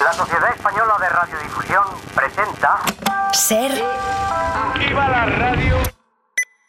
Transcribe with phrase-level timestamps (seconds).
[0.00, 2.80] La Sociedad Española de Radiodifusión presenta
[3.32, 3.70] Ser
[4.78, 5.76] ¡Viva la radio!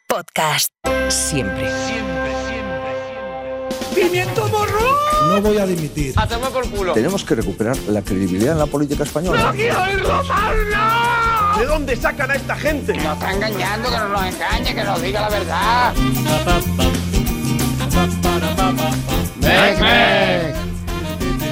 [0.07, 0.73] podcast.
[1.07, 1.71] Siempre.
[3.95, 4.97] ¡Pimiento morro!
[5.29, 6.13] No voy a dimitir.
[6.17, 6.91] ¡A tomar por culo!
[6.93, 9.53] Tenemos que recuperar la credibilidad en la política española.
[9.55, 11.59] quiero oírlo más, no!
[11.59, 12.93] ¿De dónde sacan a esta gente?
[12.95, 15.93] Nos está engañando, que no nos engañe, que nos diga la verdad.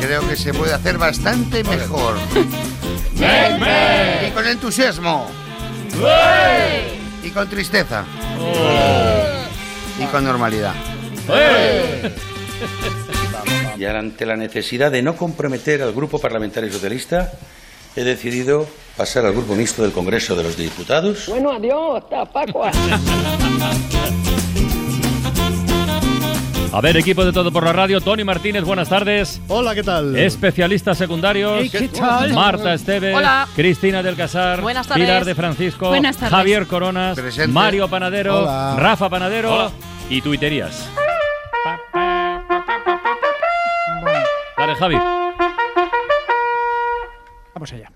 [0.02, 2.18] Creo que se puede hacer bastante mejor.
[3.19, 5.28] Y con entusiasmo.
[7.21, 8.06] Y con tristeza.
[10.00, 10.73] Y con normalidad.
[13.78, 17.31] Y ante la necesidad de no comprometer al Grupo Parlamentario Socialista,
[17.95, 21.28] he decidido pasar al Grupo Mixto del Congreso de los Diputados.
[21.29, 22.64] Bueno, adiós, hasta Paco.
[26.71, 29.41] A ver, equipo de Todo por la Radio, Tony Martínez, buenas tardes.
[29.47, 30.15] Hola, ¿qué tal?
[30.15, 31.69] Especialistas secundarios.
[31.71, 32.31] ¿qué tal?
[32.33, 33.16] Marta Esteves.
[33.16, 33.47] Hola.
[33.55, 34.61] Cristina del Casar.
[34.61, 35.03] Buenas tardes.
[35.03, 35.88] Pilar de Francisco.
[35.90, 36.31] Buenas tardes.
[36.31, 37.20] Javier Coronas.
[37.20, 37.52] Presente.
[37.52, 38.42] Mario Panadero.
[38.42, 38.75] Hola.
[38.78, 39.53] Rafa Panadero.
[39.53, 39.72] Hola.
[40.09, 40.88] Y tuiterías.
[44.56, 44.97] Dale, Javi.
[47.56, 47.92] Vamos allá.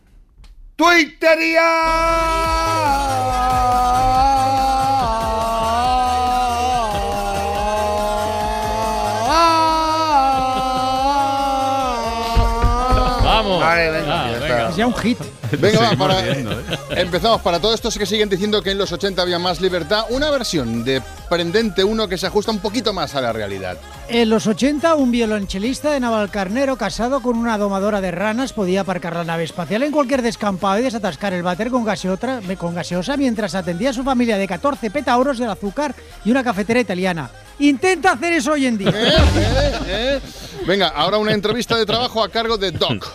[13.44, 13.60] Vamos.
[13.60, 14.70] Vale, venga, Ah, ya venga.
[14.70, 15.18] Es ya un hit.
[15.60, 16.64] Venga, va, para, riendo, ¿eh?
[17.02, 17.42] empezamos.
[17.42, 20.84] Para todos estos que siguen diciendo que en los 80 había más libertad, una versión
[20.84, 23.78] de Prendente 1 que se ajusta un poquito más a la realidad.
[24.10, 29.16] En los 80, un violonchelista de Navalcarnero casado con una domadora de ranas podía aparcar
[29.16, 33.56] la nave espacial en cualquier descampado y desatascar el váter con, gaseotra- con gaseosa mientras
[33.56, 37.30] atendía a su familia de 14 petauros de azúcar y una cafetera italiana.
[37.60, 38.90] Intenta hacer eso hoy en día.
[38.90, 39.14] ¿Eh?
[39.38, 39.72] ¿Eh?
[39.88, 40.22] ¿Eh?
[40.68, 43.08] Venga, ahora una entrevista de trabajo a cargo de Doc.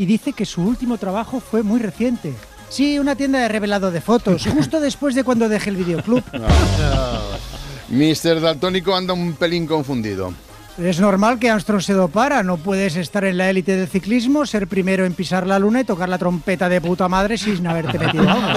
[0.00, 2.32] Y dice que su último trabajo fue muy reciente.
[2.70, 6.24] Sí, una tienda de revelado de fotos, justo después de cuando dejé el videoclub.
[7.90, 8.40] Mr.
[8.40, 10.32] Daltónico anda un pelín confundido.
[10.78, 14.68] Es normal que Armstrong se dopara, no puedes estar en la élite del ciclismo, ser
[14.68, 18.26] primero en pisar la luna y tocar la trompeta de puta madre sin haberte metido
[18.26, 18.54] agua.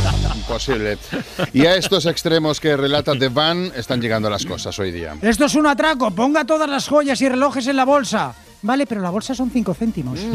[0.34, 0.96] Imposible.
[1.52, 5.14] Y a estos extremos que relata The Van están llegando las cosas hoy día.
[5.20, 8.34] Esto es un atraco, ponga todas las joyas y relojes en la bolsa.
[8.62, 10.20] Vale, pero la bolsa son 5 céntimos.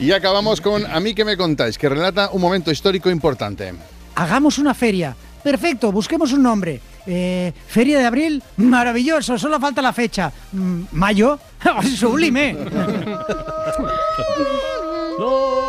[0.00, 3.74] Y acabamos con A mí que me contáis, que relata un momento histórico importante.
[4.14, 5.14] Hagamos una feria.
[5.42, 6.80] Perfecto, busquemos un nombre.
[7.06, 10.32] Eh, feria de abril, maravilloso, solo falta la fecha.
[10.52, 11.38] Mm, ¿Mayo?
[11.96, 12.56] ¡Sublime!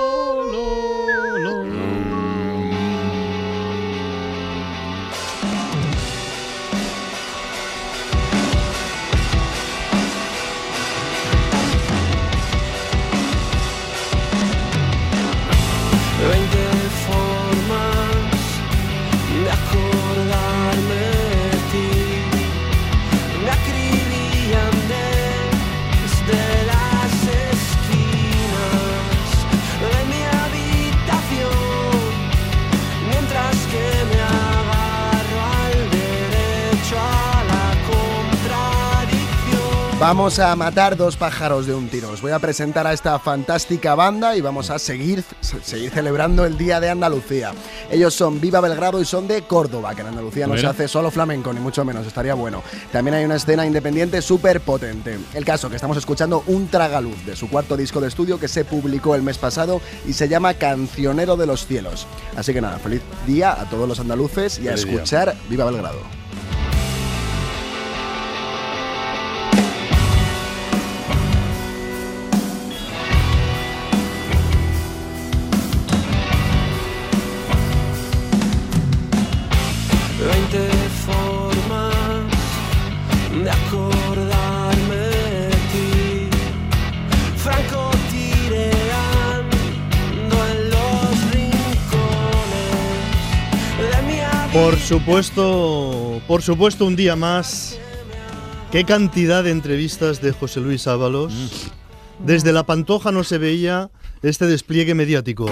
[40.11, 42.09] Vamos a matar dos pájaros de un tiro.
[42.09, 46.43] Os voy a presentar a esta fantástica banda y vamos a seguir, se- seguir celebrando
[46.43, 47.53] el Día de Andalucía.
[47.89, 51.11] Ellos son Viva Belgrado y son de Córdoba, que en Andalucía no se hace solo
[51.11, 52.61] flamenco, ni mucho menos, estaría bueno.
[52.91, 55.17] También hay una escena independiente súper potente.
[55.33, 58.65] El caso que estamos escuchando un tragaluz de su cuarto disco de estudio que se
[58.65, 62.05] publicó el mes pasado y se llama Cancionero de los Cielos.
[62.35, 66.20] Así que nada, feliz día a todos los andaluces y a escuchar Viva Belgrado.
[94.53, 97.79] Por supuesto, por supuesto, un día más.
[98.69, 101.71] Qué cantidad de entrevistas de José Luis Ábalos.
[102.19, 103.89] Desde la Pantoja no se veía
[104.21, 105.49] este despliegue mediático.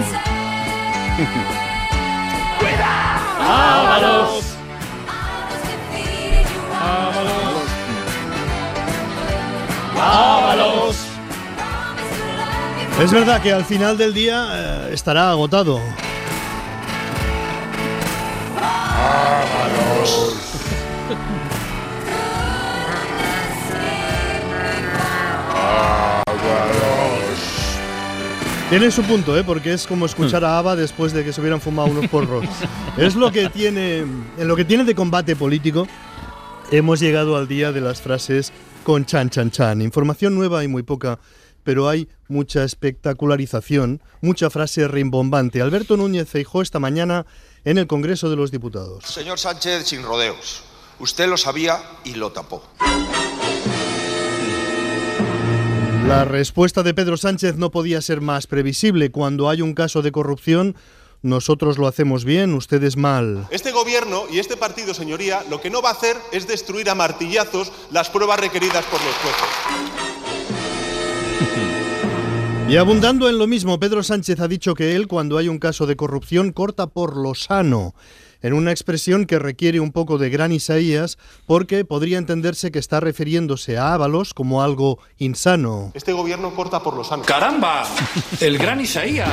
[3.40, 4.44] ¡Ábalos!
[9.96, 10.96] ¡Ábalos!
[13.02, 15.80] Es verdad que al final del día eh, estará agotado.
[28.70, 29.42] Tiene su punto, ¿eh?
[29.42, 32.46] porque es como escuchar a Ava después de que se hubieran fumado unos porros.
[32.96, 35.88] es lo que tiene, en lo que tiene de combate político.
[36.70, 38.52] Hemos llegado al día de las frases
[38.84, 39.82] con chan chan chan.
[39.82, 41.18] Información nueva y muy poca,
[41.64, 45.60] pero hay mucha espectacularización, mucha frase rimbombante.
[45.60, 47.26] Alberto Núñez Feijó esta mañana
[47.64, 49.02] en el Congreso de los Diputados.
[49.04, 50.62] Señor Sánchez, sin rodeos.
[51.00, 52.62] Usted lo sabía y lo tapó.
[56.10, 59.12] La respuesta de Pedro Sánchez no podía ser más previsible.
[59.12, 60.74] Cuando hay un caso de corrupción,
[61.22, 63.46] nosotros lo hacemos bien, ustedes mal.
[63.52, 66.96] Este gobierno y este partido, señoría, lo que no va a hacer es destruir a
[66.96, 69.48] martillazos las pruebas requeridas por los jueces.
[72.68, 75.86] Y abundando en lo mismo, Pedro Sánchez ha dicho que él, cuando hay un caso
[75.86, 77.94] de corrupción, corta por lo sano
[78.42, 83.00] en una expresión que requiere un poco de gran Isaías, porque podría entenderse que está
[83.00, 85.92] refiriéndose a Ábalos como algo insano.
[85.94, 87.24] Este gobierno corta por lo sano.
[87.24, 87.84] ¡Caramba!
[88.40, 89.28] El gran Isaías.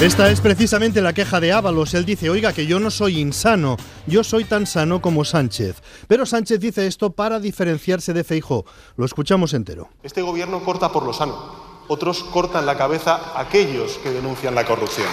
[0.00, 1.92] Esta es precisamente la queja de Ábalos.
[1.92, 3.76] Él dice, oiga, que yo no soy insano,
[4.06, 5.82] yo soy tan sano como Sánchez.
[6.08, 8.64] Pero Sánchez dice esto para diferenciarse de Feijó.
[8.96, 9.90] Lo escuchamos entero.
[10.02, 11.84] Este gobierno corta por lo sano.
[11.88, 15.06] Otros cortan la cabeza a aquellos que denuncian la corrupción.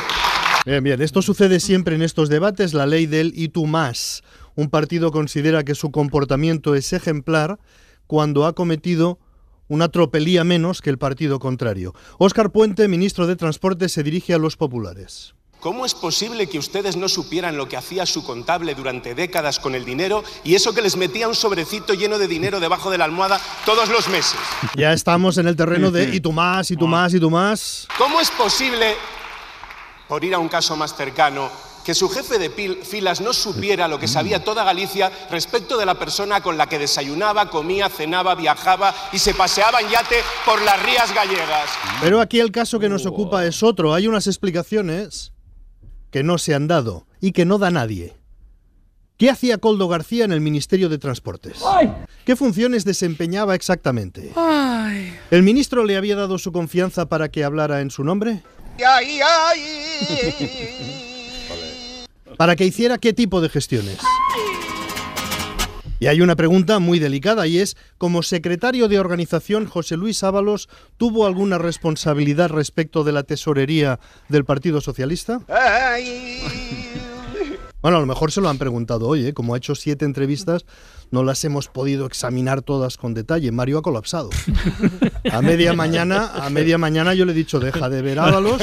[0.65, 4.23] Bien, bien, esto sucede siempre en estos debates, la ley del y tú más.
[4.55, 7.59] Un partido considera que su comportamiento es ejemplar
[8.07, 9.19] cuando ha cometido
[9.67, 11.93] una tropelía menos que el partido contrario.
[12.17, 15.33] Óscar Puente, ministro de Transporte, se dirige a los populares.
[15.59, 19.73] ¿Cómo es posible que ustedes no supieran lo que hacía su contable durante décadas con
[19.73, 23.05] el dinero y eso que les metía un sobrecito lleno de dinero debajo de la
[23.05, 24.39] almohada todos los meses?
[24.75, 27.87] Ya estamos en el terreno de y tú más, y tú más, y tú más.
[27.97, 28.93] ¿Cómo es posible,
[30.07, 31.49] por ir a un caso más cercano,
[31.87, 32.49] que su jefe de
[32.83, 36.79] filas no supiera lo que sabía toda Galicia respecto de la persona con la que
[36.79, 41.69] desayunaba, comía, cenaba, viajaba y se paseaba en yate por las rías gallegas.
[42.01, 43.93] Pero aquí el caso que nos ocupa es otro.
[43.93, 45.31] Hay unas explicaciones
[46.11, 48.17] que no se han dado y que no da nadie.
[49.15, 51.63] ¿Qué hacía Coldo García en el Ministerio de Transportes?
[52.25, 54.33] ¿Qué funciones desempeñaba exactamente?
[55.31, 58.43] ¿El ministro le había dado su confianza para que hablara en su nombre?
[58.77, 61.03] Ay, ay.
[62.37, 63.97] Para que hiciera qué tipo de gestiones.
[65.99, 70.69] Y hay una pregunta muy delicada y es, como secretario de organización, José Luis Ábalos
[70.97, 73.99] tuvo alguna responsabilidad respecto de la tesorería
[74.29, 75.41] del Partido Socialista?
[77.81, 79.33] Bueno, a lo mejor se lo han preguntado hoy, ¿eh?
[79.33, 80.65] como ha hecho siete entrevistas,
[81.11, 83.51] no las hemos podido examinar todas con detalle.
[83.51, 84.29] Mario ha colapsado.
[85.31, 88.61] A media mañana, a media mañana yo le he dicho, deja de ver Ábalos,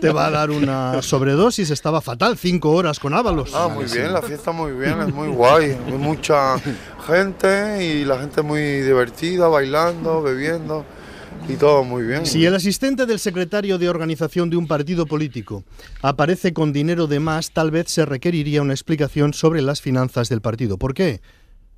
[0.00, 3.52] te va a dar una sobredosis, estaba fatal, cinco horas con Ábalos.
[3.54, 6.58] Ah, muy bien, la fiesta muy bien, es muy guay, hay mucha
[7.06, 10.84] gente y la gente muy divertida, bailando, bebiendo
[11.48, 12.26] y todo muy bien.
[12.26, 15.64] Si el asistente del secretario de organización de un partido político
[16.02, 20.40] aparece con dinero de más, tal vez se requeriría una explicación sobre las finanzas del
[20.40, 20.78] partido.
[20.78, 21.20] ¿Por qué?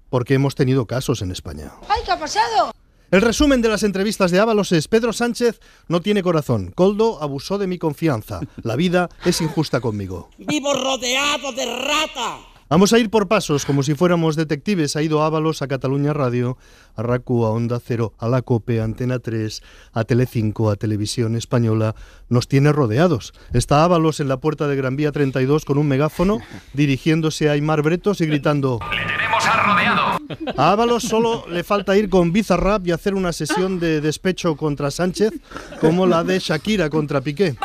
[0.08, 1.72] Porque hemos tenido casos en España.
[1.88, 2.72] ¡Ay, qué ha pasado!
[3.10, 5.58] El resumen de las entrevistas de Ábalos es Pedro Sánchez
[5.88, 6.70] no tiene corazón.
[6.70, 8.38] Coldo abusó de mi confianza.
[8.62, 10.30] La vida es injusta conmigo.
[10.38, 12.49] Vivo rodeado de rata.
[12.70, 14.94] Vamos a ir por pasos, como si fuéramos detectives.
[14.94, 16.56] Ha ido Ábalos a Cataluña Radio,
[16.94, 19.60] a RACU, a Onda Cero, a la COPE, a Antena 3,
[19.92, 21.96] a Telecinco, a Televisión Española.
[22.28, 23.32] Nos tiene rodeados.
[23.52, 26.38] Está Ábalos en la puerta de Gran Vía 32 con un megáfono,
[26.72, 28.78] dirigiéndose a Aymar Bretos y gritando...
[28.88, 30.20] ¡Le tenemos al rodeado!
[30.56, 34.92] A Ábalos solo le falta ir con Bizarrap y hacer una sesión de despecho contra
[34.92, 35.32] Sánchez,
[35.80, 37.56] como la de Shakira contra Piqué.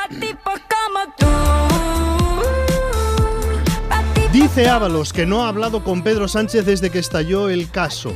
[4.35, 8.13] Dice Ábalos que no ha hablado con Pedro Sánchez desde que estalló el caso,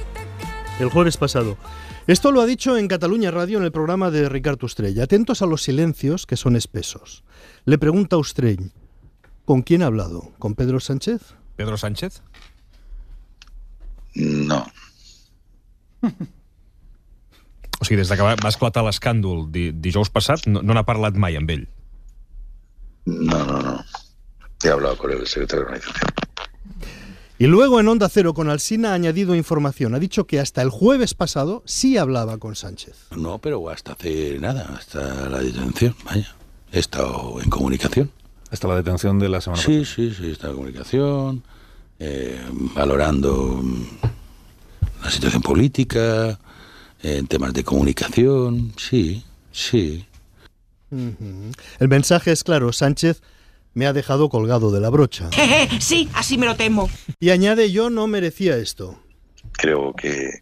[0.77, 1.57] el jueves pasado.
[2.07, 4.99] Esto lo ha dicho en Cataluña Radio en el programa de Ricardo Ustrell.
[4.99, 7.23] Atentos a los silencios que son espesos.
[7.63, 8.73] Le pregunta a Ustrell,
[9.45, 10.33] ¿con quién ha hablado?
[10.39, 11.21] ¿Con Pedro Sánchez?
[11.55, 12.21] ¿Pedro Sánchez?
[14.15, 14.67] No.
[17.79, 20.83] O sigui, des de que va, va esclatar l'escàndol di, dijous passat, no, no n'ha
[20.83, 21.63] parlat mai amb ell.
[23.07, 23.79] No, no, no.
[24.63, 26.09] He hablado con el secretario de organización.
[27.37, 29.95] Y luego en Onda Cero con Alsina ha añadido información.
[29.95, 33.07] Ha dicho que hasta el jueves pasado sí hablaba con Sánchez.
[33.15, 36.35] No, pero hasta hace nada, hasta la detención, vaya.
[36.73, 38.11] He estado en comunicación.
[38.51, 41.43] Hasta la detención de la semana Sí, sí, sí, he estado en comunicación,
[41.97, 42.41] eh,
[42.75, 43.83] valorando mm,
[45.03, 46.37] la situación política,
[47.01, 50.05] en temas de comunicación, sí, sí.
[50.91, 53.21] El mensaje es claro, Sánchez
[53.73, 55.29] me ha dejado colgado de la brocha.
[55.79, 56.89] sí, así me lo temo.
[57.19, 59.01] Y añade, yo no merecía esto.
[59.53, 60.41] creo que,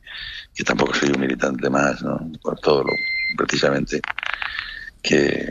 [0.54, 2.20] que tampoco soy un militante más, ¿no?
[2.42, 2.92] Por todo lo
[3.38, 4.02] precisamente
[5.02, 5.50] que,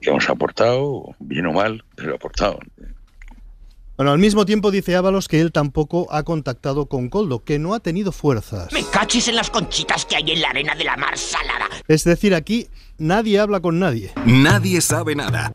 [0.00, 2.58] que hemos aportado, bien o mal, pero aportado.
[3.96, 7.74] Bueno, al mismo tiempo dice Ábalos que él tampoco ha contactado con Coldo, que no
[7.74, 8.72] ha tenido fuerzas.
[8.72, 11.68] Me cachis en las conchitas que hay en la arena de la mar salada.
[11.88, 12.68] Es decir, aquí
[12.98, 14.12] nadie habla con nadie.
[14.26, 15.52] Nadie sabe nada.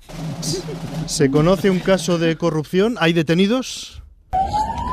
[1.06, 2.96] ¿Se conoce un caso de corrupción?
[3.00, 4.02] ¿Hay detenidos?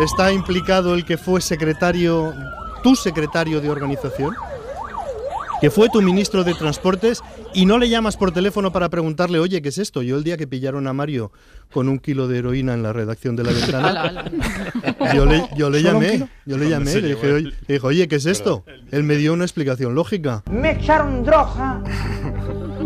[0.04, 2.34] ¿Está implicado el que fue secretario,
[2.82, 4.34] tu secretario de organización?
[5.60, 7.20] que fue tu ministro de Transportes
[7.52, 10.02] y no le llamas por teléfono para preguntarle, oye, ¿qué es esto?
[10.02, 11.32] Yo el día que pillaron a Mario
[11.70, 14.24] con un kilo de heroína en la redacción de la ventana,
[15.14, 17.86] yo le, yo le ¿Solo un llamé, yo le llamé, le dije, oye, le dije,
[17.86, 18.64] oye, ¿qué es esto?
[18.90, 20.42] Él me dio una explicación lógica.
[20.50, 21.82] Me echaron droga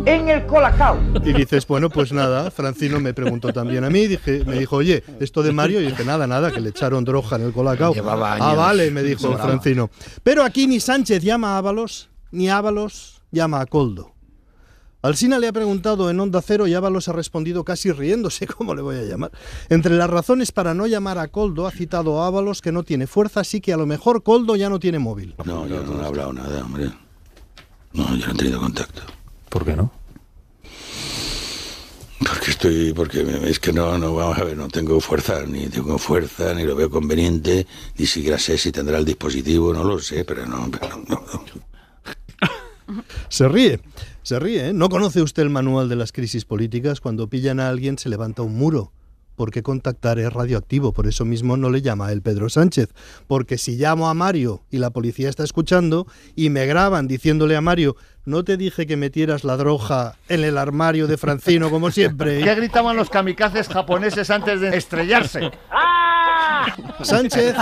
[0.07, 0.99] en el colacao.
[1.25, 5.03] Y dices, bueno, pues nada, Francino me preguntó también a mí, dije, me dijo, oye,
[5.21, 7.95] esto de Mario, y dije, nada, nada, que le echaron droga en el colacao.
[7.95, 9.37] Llevaba Ah, años vale, me dijo.
[9.37, 9.91] Francino.
[10.23, 14.13] Pero aquí ni Sánchez llama a Ábalos, ni Ábalos llama a Coldo.
[15.03, 18.81] Alsina le ha preguntado en Onda Cero y Ábalos ha respondido casi riéndose, ¿cómo le
[18.83, 19.33] voy a llamar?
[19.69, 23.07] Entre las razones para no llamar a Coldo ha citado a Ábalos que no tiene
[23.07, 25.35] fuerza, así que a lo mejor Coldo ya no tiene móvil.
[25.45, 26.91] No, yo no he hablado nada, hombre.
[27.93, 29.03] No, yo no he tenido contacto.
[29.55, 29.89] ¿Por qué no?
[32.19, 35.67] Porque estoy, porque me- es que no, no, vamos a ver, no tengo fuerza, ni
[35.69, 37.65] tengo fuerza, ni lo veo conveniente,
[37.97, 41.45] ni siquiera sé si tendrá el dispositivo, no lo sé, pero no, pero no, no.
[43.29, 43.79] Se ríe,
[44.25, 44.73] se ríe, ¿eh?
[44.73, 47.01] ¿No conoce usted el manual de las crisis políticas?
[47.01, 48.91] Cuando pillan a alguien se levanta un muro.
[49.37, 52.91] Porque contactar es radioactivo, por eso mismo no le llama a él Pedro Sánchez.
[53.27, 57.61] Porque si llamo a Mario y la policía está escuchando y me graban diciéndole a
[57.61, 62.41] Mario, no te dije que metieras la droga en el armario de Francino como siempre.
[62.45, 65.51] ¿Qué gritaban los kamikazes japoneses antes de estrellarse?
[67.03, 67.55] Sánchez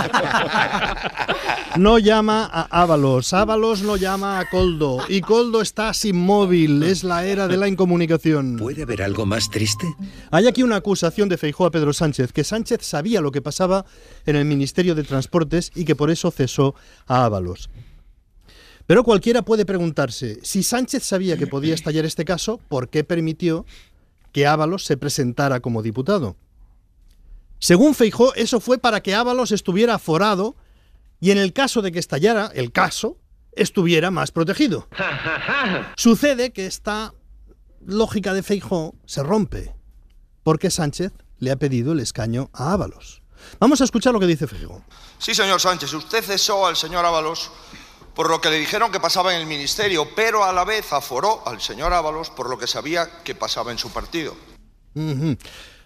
[1.77, 7.03] no llama a Ábalos, Ábalos no llama a Coldo y Coldo está sin móvil, es
[7.03, 8.57] la era de la incomunicación.
[8.57, 9.87] ¿Puede haber algo más triste?
[10.31, 13.85] Hay aquí una acusación de Feijóo a Pedro Sánchez, que Sánchez sabía lo que pasaba
[14.25, 16.75] en el Ministerio de Transportes y que por eso cesó
[17.07, 17.69] a Ábalos.
[18.85, 23.65] Pero cualquiera puede preguntarse, si Sánchez sabía que podía estallar este caso, ¿por qué permitió
[24.33, 26.35] que Ábalos se presentara como diputado?
[27.63, 30.57] Según Feijó, eso fue para que Ábalos estuviera forado
[31.21, 33.15] y en el caso de que estallara el caso,
[33.53, 34.89] estuviera más protegido.
[35.95, 37.13] Sucede que esta
[37.79, 39.73] lógica de Feijó se rompe
[40.43, 43.21] porque Sánchez le ha pedido el escaño a Ábalos.
[43.61, 44.83] Vamos a escuchar lo que dice Feijó.
[45.17, 47.49] Sí, señor Sánchez, usted cesó al señor Ábalos
[48.13, 51.47] por lo que le dijeron que pasaba en el ministerio, pero a la vez aforó
[51.47, 54.35] al señor Ábalos por lo que sabía que pasaba en su partido.
[54.95, 55.37] Ujú.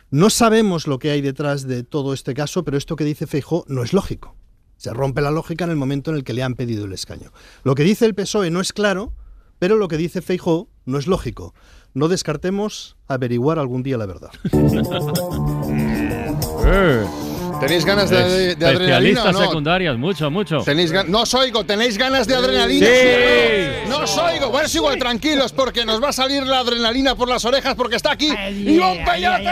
[0.10, 3.66] No sabemos lo que hay detrás de todo este caso, pero esto que dice Feijó
[3.68, 4.36] no es lógico.
[4.78, 7.34] Se rompe la lógica en el momento en el que le han pedido el escaño.
[7.64, 9.12] Lo que dice el PSOE no es claro,
[9.60, 11.54] pero lo que dice Feijó no es lógico.
[11.94, 14.32] No descartemos averiguar algún día la verdad.
[17.60, 19.40] ¿Tenéis ganas de, de- de adrenalina o Especialistas no?
[19.42, 20.58] secundarias, mucho, mucho.
[20.60, 22.86] ¿Tenéis gan- no os oigo, ¿tenéis ganas de adrenalina?
[22.86, 22.94] Sí.
[22.94, 24.50] ¿sí No No os oigo.
[24.52, 27.96] Bueno, es igual, tranquilos, porque nos va a salir la adrenalina por las orejas porque
[27.96, 28.30] está aquí
[28.66, 29.50] Ivón Peyote.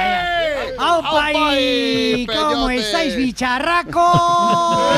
[0.78, 2.28] ¡Aupa ahí!
[2.28, 2.76] ¿Cómo Peyote.
[2.78, 4.92] estáis, bicharracos?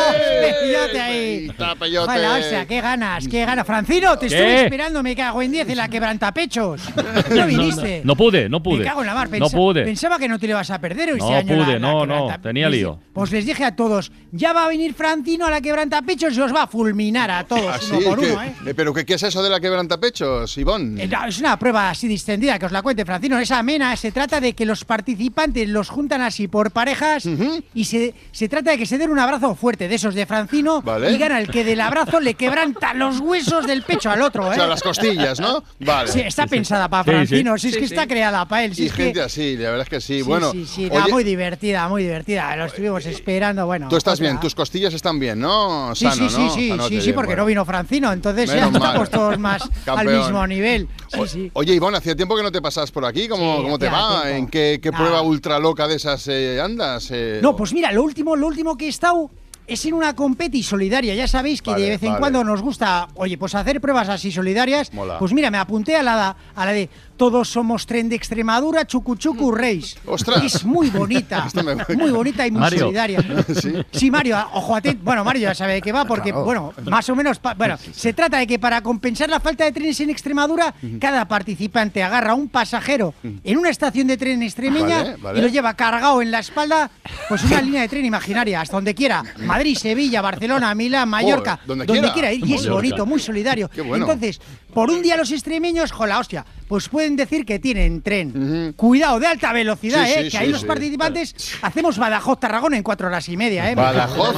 [0.60, 1.52] Peyote ahí.
[1.80, 1.98] Peyote.
[2.12, 3.66] Ojalá, o sea, qué ganas, qué ganas.
[3.66, 4.36] Francino, te ¿Qué?
[4.36, 6.82] estuve esperando, me cago en 10 en la quebrantapechos.
[7.30, 8.02] No viniste.
[8.04, 8.80] No pude, no pude.
[8.80, 9.30] Me cago en la mar.
[9.40, 9.84] No pude.
[9.84, 11.48] Pensaba que no te le vas a perder este No año.
[11.48, 12.82] pude, la no, no, tenía Les-
[13.14, 16.54] Pues les dije a todos, ya va a venir Francino a la quebrantapechos y os
[16.54, 18.54] va a fulminar a todos Así uno por uno, ¿eh?
[18.66, 21.00] eh, ¿Pero qué, qué es eso de la quebrantapechos, Ivón?
[21.00, 23.40] Eh, no, Es una prueba así distendida, que os la cuente Francino.
[23.40, 27.28] Es amena, se trata de que los participantes los juntan así por parejas
[27.74, 30.82] y se, se trata de que se den un abrazo fuerte de esos de Francino
[30.82, 31.12] Vale.
[31.12, 34.52] y gana el que del abrazo le quebranta los huesos del pecho al otro, O
[34.52, 34.56] ¿eh?
[34.56, 35.64] sea, las costillas, ¿no?
[35.80, 36.12] Vale.
[36.12, 37.16] Sí, está pensada para Sí, sí.
[37.28, 37.94] Francino, si es Sí, que sí.
[37.94, 38.76] está creada para él.
[38.76, 40.18] Si Y es que- gente así, la verdad es que sí.
[40.18, 42.56] Sí, bueno, sí, sí, oye, no, muy divertida, muy divertida.
[42.56, 43.88] Lo estuvimos esperando, bueno.
[43.90, 44.28] tú estás otra.
[44.30, 45.94] bien, tus costillas están bien, ¿no?
[45.96, 46.50] Sí, Sano, sí, sí, ¿no?
[46.56, 47.42] sí, Sanote, sí, sí, porque bueno.
[47.44, 48.76] no vino Francino, entonces ya mal.
[48.76, 50.88] estamos todos más al mismo nivel.
[51.08, 51.52] Sí, sí.
[51.54, 53.28] Oye, Ivón, hacía tiempo que no te pasas por aquí.
[53.28, 54.22] ¿Cómo, cómo te va?
[54.24, 54.28] tiempo.
[54.38, 55.04] ¿En qué, qué Nada.
[55.04, 57.10] prueba ultra loca de esas eh, andas?
[57.12, 57.40] eh?
[57.42, 59.30] No, pues mira, lo último, lo último que he estado
[59.68, 61.14] es en una competi solidaria.
[61.16, 62.20] Ya sabéis que Vale, de vez en vale.
[62.20, 64.94] cuando nos gusta, oye, pues hacer pruebas así solidarias.
[64.94, 65.20] Mola.
[65.20, 69.52] Pues mira, me apunté a la, a la de Todos somos tren de Extremadura, Chucuchucu
[69.52, 69.98] Reis.
[70.06, 70.44] ¡Ostras!
[70.44, 71.48] Es muy bonita,
[71.98, 72.80] muy bonita y muy Mario.
[72.80, 73.20] solidaria.
[73.92, 74.12] ¿Sí?
[74.12, 75.04] Mario, ojo atento.
[75.04, 76.46] Bueno, Mario ya sabe de qué va, porque, Claro.
[76.46, 80.00] bueno, más o menos, bueno, se trata de que para compensar la falta de trenes
[80.00, 85.16] en Extremadura, cada participante agarra a un pasajero en una estación de tren extremeña Vale,
[85.18, 85.40] vale.
[85.40, 86.92] y lo lleva cargado en la espalda,
[87.30, 89.24] pues una línea de tren imaginaria, hasta donde quiera.
[89.58, 92.32] Madrid, Sevilla, Barcelona, Milán, Mallorca, Joder, donde quiera.
[92.32, 92.46] ir.
[92.46, 93.70] Y es bonito, muy solidario.
[93.70, 94.06] Qué bueno.
[94.06, 94.40] Entonces,
[94.72, 98.74] por un día los extremeños, jola, hostia, pues pueden decir que tienen tren.
[98.76, 100.24] Cuidado, de alta velocidad, Sí, ¿eh?
[100.26, 100.68] sí, que ahí sí, los sí.
[100.68, 103.76] participantes hacemos Badajoz-Tarragona en cuatro horas y media, ¿eh?
[103.76, 104.36] Badajoz.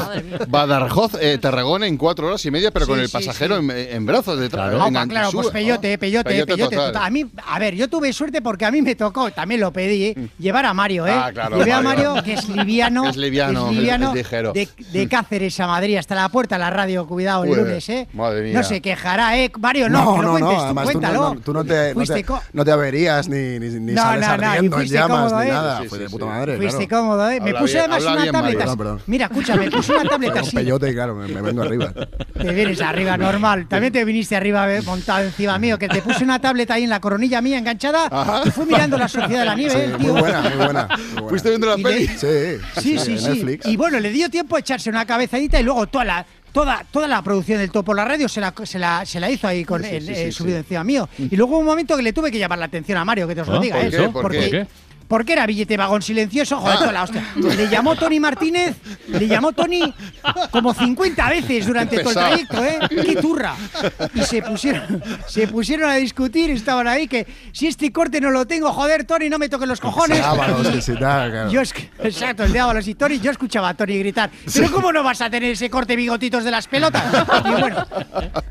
[0.48, 3.66] Badajoz eh, Tarragona en cuatro horas y media, pero Sí, con el sí, pasajero sí.
[3.66, 4.74] En, en brazos detrás.
[4.74, 6.56] En pa- claro, pues peyote, peyote, peyote.
[6.76, 6.94] total.
[6.94, 7.04] total.
[7.06, 10.06] A mí, a ver, yo tuve suerte porque a mí me tocó, también lo pedí,
[10.06, 10.16] ¿eh?
[10.38, 11.14] llevar a Mario, ¿eh?
[11.16, 12.16] Ah, claro, Llevé a Mario.
[12.24, 14.54] Que es liviano, Es liviano, es liviano, es ligero.
[14.54, 18.08] de, de Cáceres a Madrid hasta la puerta de la radio, cuidado, el lunes, ¿eh?
[18.14, 18.54] madre mía.
[18.54, 19.52] No se quejará, ¿eh?
[19.60, 21.34] Mario, no, No, que lo no, cuentes no, tú, además tú no, cuéntalo.
[21.36, 24.34] no, tú no te, no, te, no te averías ni, ni, ni No, sales no,
[24.34, 25.54] ardiendo en llamas cómodo, ni ¿eh?
[25.54, 25.82] nada.
[25.82, 26.14] Sí, Fue sí, de sí.
[26.14, 27.04] puta madre, Fuiste claro.
[27.04, 27.40] cómodo, ¿eh?
[27.40, 28.42] Me Habla puse bien, además una bien, tableta.
[28.42, 28.58] Mario.
[28.60, 29.02] Perdón, perdón.
[29.08, 30.56] Mira, escucha, me puse una tableta así.
[30.56, 31.94] peyote y claro, me, me vengo arriba.
[31.94, 33.68] Te vienes arriba, normal.
[33.68, 36.90] También te viniste arriba eh, montado encima mío, que te puse una tableta ahí en
[36.90, 38.42] la coronilla mía enganchada Ajá.
[38.46, 40.14] y fui mirando la sociedad de la nieve, Sí, el muy tío.
[40.14, 40.88] buena, muy buena.
[40.98, 41.30] muy buena.
[41.30, 42.08] ¿Fuiste viendo la Y peli?
[42.08, 42.18] Sí,
[42.82, 43.60] Sí, sí, sí.
[43.66, 47.08] Y bueno, le dio tiempo a echarse una cabezadita y luego toda la toda toda
[47.08, 49.82] la producción del Topo la radio se la, se la, se la hizo ahí con
[49.84, 51.08] Sí, sí, el sí, sí, subido encima mío.
[51.18, 53.36] Y luego hubo un momento que le tuve que llamar la atención a Mario, que
[53.36, 53.90] te os lo diga, ¿por ¿eh?
[53.92, 53.98] qué?
[54.10, 54.66] ¿Por Porque- qué?
[54.66, 54.89] Porque
[55.34, 56.80] era billete vagón silencioso, joder, Ah.
[56.80, 57.24] toda la hostia.
[57.36, 58.76] Le llamó Tony Martínez,
[59.08, 59.94] le llamó Tony
[60.52, 62.80] como 50 veces durante todo el trayecto, ¿eh?
[62.90, 63.56] ¡Qué turra!
[64.14, 68.46] Y se pusieron, se pusieron a discutir, estaban ahí, que si este corte no lo
[68.46, 70.22] tengo, joder, Tony, no me toques los cojones.
[71.52, 71.62] Yo
[72.04, 75.22] exacto, el de Ábalos y Tony, yo escuchaba a Tony gritar, pero ¿cómo no vas
[75.22, 77.04] a tener ese corte bigotitos de las pelotas?
[77.46, 77.86] Y bueno,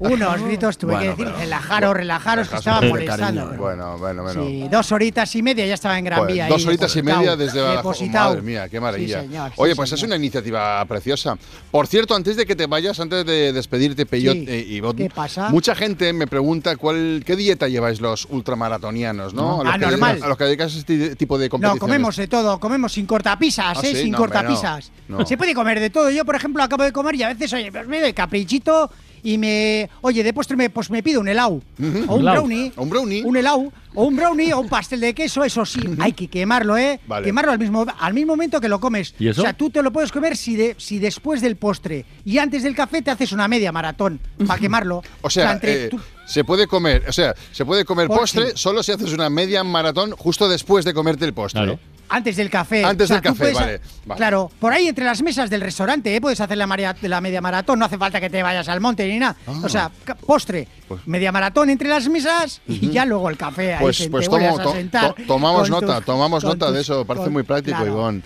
[0.01, 3.47] unos gritos tuve Bueno, que decir, relajaros, relajaros, que estaban de molestando.
[3.57, 4.45] Bueno, bueno, bueno.
[4.45, 7.61] Sí, dos horitas y media ya estaba en Gran Joder, Dos horitas y media desde
[7.63, 8.31] la depositado.
[8.31, 9.21] Madre mía, qué maravilla.
[9.23, 11.37] Sí, señor, sí, Oye, pues es una iniciativa preciosa.
[11.71, 14.45] Por cierto, antes de que te vayas, antes de despedirte, Peyot Sí.
[14.49, 15.49] eh, y Bot, ¿Qué pasa?
[15.51, 19.61] mucha gente me pregunta cuál, qué dieta lleváis los ultramaratonianos, ¿no?
[19.61, 20.11] A los Ah, que normal.
[20.17, 21.81] dedicas- A los que dedicas a este tipo de No, competiciones.
[21.81, 23.95] comemos de todo, comemos sin cortapisas, Ah, ¿eh?
[23.95, 24.91] sin no, cortapisas.
[25.09, 25.27] no, no.
[25.27, 26.11] Se puede comer de todo.
[26.11, 28.91] Yo, por ejemplo, acabo de comer y a veces, oye, me doy caprichito
[29.23, 29.89] y me.
[30.01, 31.61] Oye, de postre me, pues me pido un helado.
[32.09, 32.73] O un brownie.
[32.77, 33.23] Un brownie.
[33.25, 33.73] Un helado.
[33.95, 37.01] O un brownie o un pastel de queso, eso sí, hay que quemarlo, ¿eh?
[37.09, 37.25] Vale.
[37.25, 39.15] Quemarlo al mismo, al mismo momento que lo comes.
[39.19, 39.41] ¿Y eso?
[39.41, 42.63] O sea, tú te lo puedes comer si, de, si después del postre y antes
[42.63, 45.03] del café te haces una media maratón para quemarlo.
[45.23, 48.53] O sea, entre eh, tú- se puede comer, o sea, se puede comer postre sí.
[48.57, 51.63] solo si haces una media maratón justo después de comerte el postre.
[51.63, 51.81] Claro.
[52.09, 52.85] Antes del café.
[52.85, 54.19] Antes del tú café, puedes- vale, vale.
[54.19, 56.21] Claro, por ahí entre las mesas del restaurante, ¿eh?
[56.21, 59.07] puedes hacer la, maria- la media maratón, no hace falta que te vayas al monte
[59.07, 59.37] ni nada.
[59.47, 59.53] Ah.
[59.63, 59.91] O sea,
[60.27, 63.75] postre, Pues- media maratón entre las mesas y ya luego el café.
[63.75, 67.25] Ahí Pues, pues tomo- a to- to- tomamos nota, tus- tomamos nota de eso, parece
[67.25, 67.93] con- muy práctico, claro.
[67.93, 68.23] Ivón.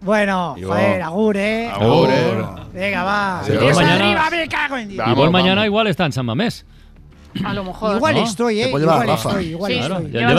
[0.00, 0.76] Bueno, Ivón.
[0.76, 1.68] joder, agur, ¿eh?
[1.70, 2.44] Agur, eh.
[2.74, 3.42] Venga, va.
[3.46, 4.98] Sí, mañana- arriba, me cago en Dios.
[4.98, 5.66] Vamos, igual mañana vamos.
[5.66, 6.64] igual está en San Mamés.
[7.44, 7.96] A lo mejor.
[7.96, 8.24] Igual ¿no?
[8.24, 8.68] estoy, ¿eh?
[8.68, 9.28] Igual Rafa.
[9.30, 9.96] estoy, igual Sí, Claro.
[9.96, 10.10] estoy.
[10.12, 10.34] Llévate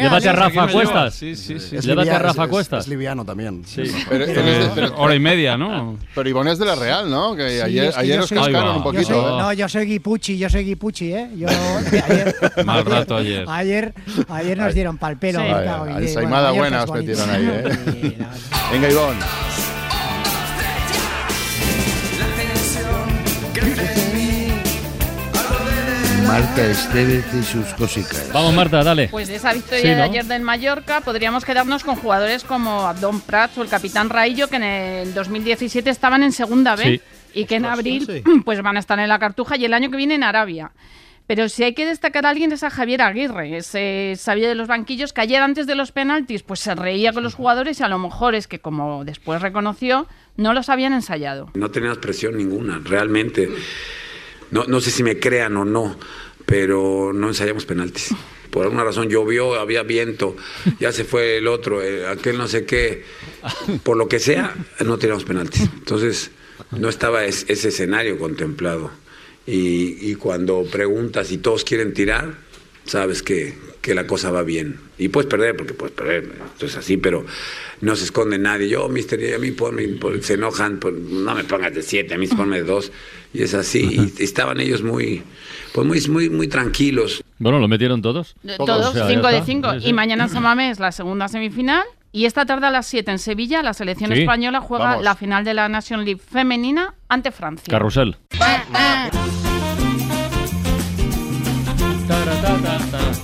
[0.00, 0.32] llévate a.
[0.32, 0.68] Rafa.
[0.72, 1.14] Cuestas.
[1.14, 1.76] Sí, sí, sí.
[1.76, 2.84] Es Llévate a Rafa es- Cuestas.
[2.84, 3.62] Es liviano también.
[3.64, 3.82] Sí.
[4.08, 5.96] Pero, es de- pero- hora y media, ¿no?
[6.14, 7.34] pero Ivón es de la Real, ¿no?
[7.36, 9.04] Que Sí, ayer, es que ayer yo os soy- cascaron un Yo poquito.
[9.04, 9.38] soy- ¿eh?
[9.38, 11.30] no, yo soy Guipuchi, yo soy Guipuchi, ¿eh?
[11.36, 11.46] Yo,
[12.08, 12.34] ayer,
[12.64, 13.44] Mal rato ayer.
[13.48, 13.94] Ayer,
[14.28, 15.40] ayer nos dieron pal pelo.
[15.40, 15.46] Sí.
[15.48, 18.16] Mallorca buena os metieron ahí, ¿eh?
[18.72, 19.16] Venga, Ivón.
[26.38, 28.30] Marta Estevez y sus cositas.
[28.30, 29.08] Vamos, Marta, dale.
[29.08, 30.02] Pues de esa victoria Sí, de ¿no?
[30.02, 34.56] ayer del Mallorca podríamos quedarnos con jugadores como Don Prats o el capitán Raillo que
[34.56, 36.84] en el 2017 estaban en segunda B
[37.32, 37.40] Sí.
[37.40, 38.22] y que en abril sí.
[38.44, 40.72] pues van a estar en la Cartuja y el año que viene en Arabia.
[41.26, 44.68] Pero si hay que destacar a alguien es a Javier Aguirre, ese sabio de los
[44.68, 47.88] banquillos que ayer antes de los penaltis pues se reía con los jugadores y a
[47.88, 51.48] lo mejor es que como después reconoció no los habían ensayado.
[51.54, 53.48] No teníamos presión ninguna, realmente.
[54.50, 55.96] No, no sé si me crean o no,
[56.46, 58.14] pero no ensayamos penaltis.
[58.50, 60.36] Por alguna razón llovió, había viento,
[60.80, 63.02] ya se fue el otro, eh, aquel no sé qué.
[63.82, 64.54] Por lo que sea,
[64.84, 65.62] no teníamos penaltis.
[65.62, 66.30] Entonces,
[66.70, 68.90] no estaba es- ese escenario contemplado.
[69.46, 72.34] Y, y cuando preguntas y todos quieren tirar,
[72.84, 74.78] sabes que, que la cosa va bien.
[74.98, 77.26] Y puedes perder, porque puedes perder, esto es así, pero
[77.82, 78.68] no se esconde nadie.
[78.68, 82.26] Yo, mister, a mí ponme, pon- se enojan, no me pongas de siete, a mí
[82.26, 82.90] ponme de dos.
[83.34, 84.12] Y es así.
[84.18, 85.22] Y estaban ellos muy,
[85.84, 87.22] pues muy, muy, muy tranquilos.
[87.38, 88.34] Bueno, lo metieron todos.
[88.56, 89.46] Todos, O sea, 5 de está.
[89.46, 89.72] 5.
[89.74, 89.88] Sí, sí.
[89.88, 91.84] Y mañana en San Mamés la segunda semifinal.
[92.12, 94.20] Y esta tarde a las 7 en Sevilla la selección Sí.
[94.20, 95.04] española juega Vamos.
[95.04, 97.66] la final de la Nation League femenina ante Francia.
[97.70, 98.16] Carrusel.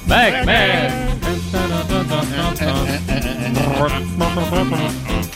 [0.07, 1.02] Back, back.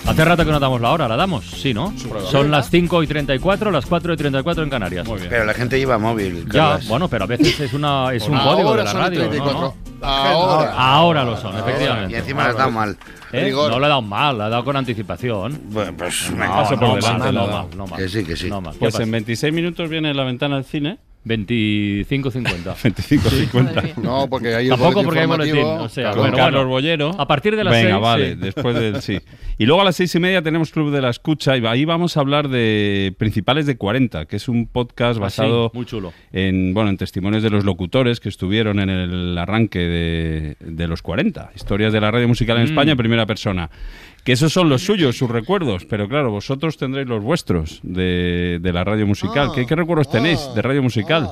[0.06, 1.44] Hace rato que no damos la hora, ¿la damos?
[1.44, 1.92] Sí, ¿no?
[2.30, 5.08] Son las 5 y 34, las 4 y 34 en Canarias.
[5.28, 6.46] Pero la gente lleva móvil.
[6.50, 9.20] Ya, bueno, pero a veces es, una, es un Ahora código de la son radio.
[9.24, 9.28] ¿no?
[9.30, 9.60] 34.
[9.60, 10.06] ¿no?
[10.06, 10.72] Ahora.
[10.76, 12.12] Ahora lo son, efectivamente.
[12.14, 12.96] Y encima le has dado mal.
[13.32, 13.50] ¿Eh?
[13.52, 15.60] No le he dado mal, le he dado con anticipación.
[15.70, 17.76] Bueno, pues no, paso no, por mal, delante, no, la mal, da.
[17.76, 17.98] no mal.
[17.98, 18.48] Que sí, que sí.
[18.48, 18.72] No mal.
[18.74, 19.02] ¿Qué Pues pasa?
[19.02, 20.98] en 26 minutos viene la ventana del cine.
[21.26, 22.74] 25.50.
[22.76, 23.94] 25.50.
[24.02, 25.64] No, porque ahí el Tampoco porque hay boletín.
[25.64, 26.20] O sea, claro.
[26.20, 26.70] Bueno, Carlos bueno.
[26.70, 27.10] Bollero.
[27.18, 28.34] A partir de las Venga, seis, vale, sí.
[28.40, 29.18] después del sí.
[29.58, 32.16] Y luego a las seis y media tenemos Club de la Escucha y ahí vamos
[32.16, 36.12] a hablar de Principales de 40, que es un podcast Ah, basado sí, muy chulo.
[36.30, 41.00] en bueno en testimonios de los locutores que estuvieron en el arranque de, de los
[41.00, 42.66] 40, historias de la radio musical en Mm.
[42.66, 43.70] España en primera persona.
[44.24, 48.72] Que esos son los suyos, sus recuerdos, pero claro, vosotros tendréis los vuestros de, de
[48.74, 49.50] la radio musical.
[49.54, 51.30] ¿Qué, qué recuerdos tenéis de radio musical?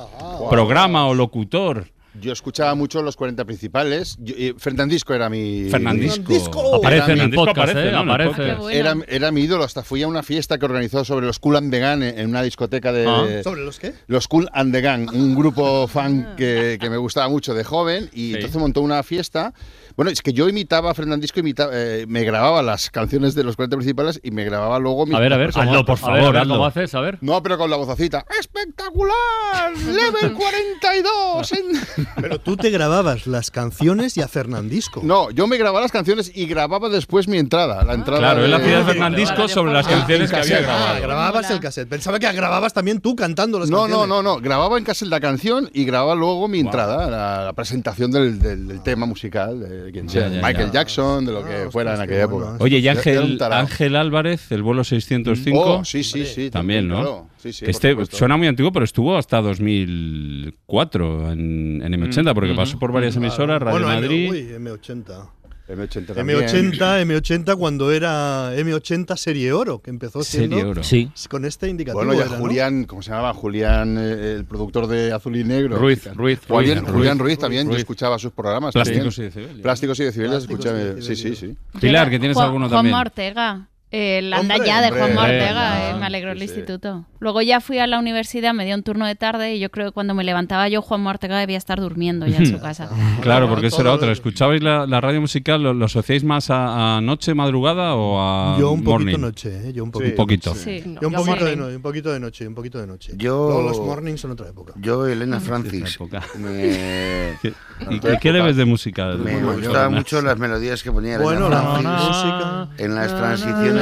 [0.49, 1.87] Programa o locutor.
[2.19, 4.15] Yo escuchaba mucho los 40 principales.
[4.19, 5.67] Yo- eh, Fernandisco era mi.
[5.69, 6.75] Fernandisco.
[6.77, 7.91] Aparece Era en el mi- podcast, aparece, ¿eh?
[7.91, 7.97] ¿no?
[7.99, 8.29] En el Aparece.
[8.29, 8.49] podcast.
[8.49, 8.79] Qué bueno.
[8.79, 11.71] Era, era mi ídolo, hasta fui a una fiesta que organizó sobre los Cool and
[11.71, 13.05] the Gang en una discoteca de...
[13.07, 13.43] Ah.
[13.43, 13.93] ¿Sobre los qué?
[14.07, 18.09] Los Cool and the Gang, un grupo fan que, que me gustaba mucho de joven
[18.13, 18.33] y Sí.
[18.35, 19.53] entonces montó una fiesta.
[19.95, 23.55] Bueno, es que yo imitaba a Fernandisco, imitaba, eh, me grababa las canciones de los
[23.55, 25.97] 40 principales y me grababa luego mis A ver, a ver, ¿cómo, Hazlo, por a
[25.97, 26.53] favor, ver, hazlo.
[26.55, 26.93] ¿cómo haces?
[26.95, 27.17] A ver.
[27.21, 28.25] No, pero con la vocecita.
[28.39, 29.71] ¡Espectacular!
[29.77, 31.51] ¡Level 42!
[31.53, 35.01] en- Pero tú te grababas las canciones y a Fernandisco.
[35.03, 37.83] No, yo me grababa las canciones y grababa después mi entrada.
[37.83, 40.49] La entrada Claro, de- él hacía el de- Fernandisco sobre las Ah, canciones que había
[40.57, 40.69] cassette.
[40.69, 41.01] Ah, grabado.
[41.01, 41.55] grababas Mola.
[41.55, 41.89] el cassette.
[41.89, 44.07] Pensaba que grababas también tú cantando las No, canciones.
[44.07, 44.41] no, no, no.
[44.41, 48.67] Grababa en casa la canción y grababa luego mi entrada, la, la presentación del, del-
[48.67, 50.73] del tema musical, de quien sea, Ya, ya, Michael ya.
[50.81, 52.63] Jackson, de lo que Ah, fuera en aquella bueno, época.
[52.63, 53.37] Oye, y Ángel.
[53.51, 55.59] Ángel Álvarez, el vuelo 605.
[55.79, 56.49] Oh, sí, sí, sí.
[56.49, 56.95] También, ¿no?
[57.01, 57.27] claro.
[57.51, 58.17] Sí, sí, este supuesto.
[58.17, 63.15] suena muy antiguo, pero estuvo hasta 2004 en, en M80, porque Mm, pasó por varias
[63.15, 64.31] emisoras, Radio Bueno, M- Madrid.
[64.31, 65.29] uy, M80.
[65.67, 66.39] M80 también.
[66.39, 70.83] M80, M80 cuando era M80 Serie Oro, que empezó siendo Serie Oro.
[70.83, 71.09] Sí.
[71.27, 72.03] con este indicativo.
[72.05, 72.37] Bueno, y a era, ¿no?
[72.37, 73.33] Julián, ¿cómo se llamaba?
[73.33, 75.77] Julián, eh, el productor de Azul y Negro.
[75.79, 77.79] Ruiz, Ruiz, Julián, Ruiz, Julián Ruiz, Ruiz también, yo Ruiz.
[77.79, 78.73] escuchaba sus programas.
[78.73, 79.31] Plásticos también.
[79.31, 79.61] y decibeles.
[79.63, 80.79] Plásticos y decibeles, escuchaba.
[81.01, 81.55] Sí, sí, sí.
[81.81, 82.95] Pilar, que tienes Juan- alguno también.
[82.95, 83.67] Ortega.
[83.91, 86.53] El anda Hombre, ya de Juan Ortega, eh, me alegró el Sí, sí.
[86.55, 87.05] instituto.
[87.19, 89.85] Luego ya fui a la universidad, me dio un turno de tarde y yo creo
[89.87, 92.89] que cuando me levantaba yo, Juan Ortega debía estar durmiendo ya en su casa.
[93.21, 94.11] Claro, porque eso era otra.
[94.11, 95.63] ¿Escuchabais la, la radio musical?
[95.63, 99.17] ¿Lo, lo asociáis más a, a noche, madrugada o a Yo un poquito morning?
[99.19, 99.73] noche, ¿eh?
[99.73, 99.93] Yo un Sí.
[99.93, 100.11] poquito.
[100.11, 100.55] Un poquito.
[100.55, 100.83] Sí.
[101.01, 103.13] Yo un poquito, de no- un poquito de noche, un poquito de noche.
[103.15, 104.73] Yo- Luego los mornings son otra época.
[104.77, 106.21] Yo, Elena Francis, época.
[106.37, 107.53] me, ¿Qué-
[107.89, 109.07] ¿Y qué, ves de música?
[109.15, 112.67] me gustaban mucho las melodías que ponía Elena Bueno, la Francis música.
[112.77, 113.74] en las transiciones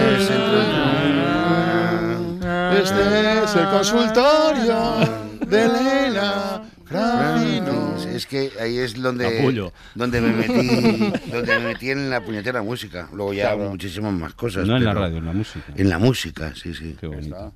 [2.84, 4.98] Este es el consultorio
[5.48, 7.96] de Elena Francino.
[8.14, 9.72] Es que ahí es donde, Capullo.
[9.96, 13.08] donde me metí donde me metí en la puñetera música.
[13.14, 13.70] Luego ya Claro.
[13.72, 14.68] muchísimas más cosas.
[14.68, 15.66] No en la radio, en la música.
[15.76, 16.96] En la música, sí, sí.
[17.00, 17.54] Qué bonito.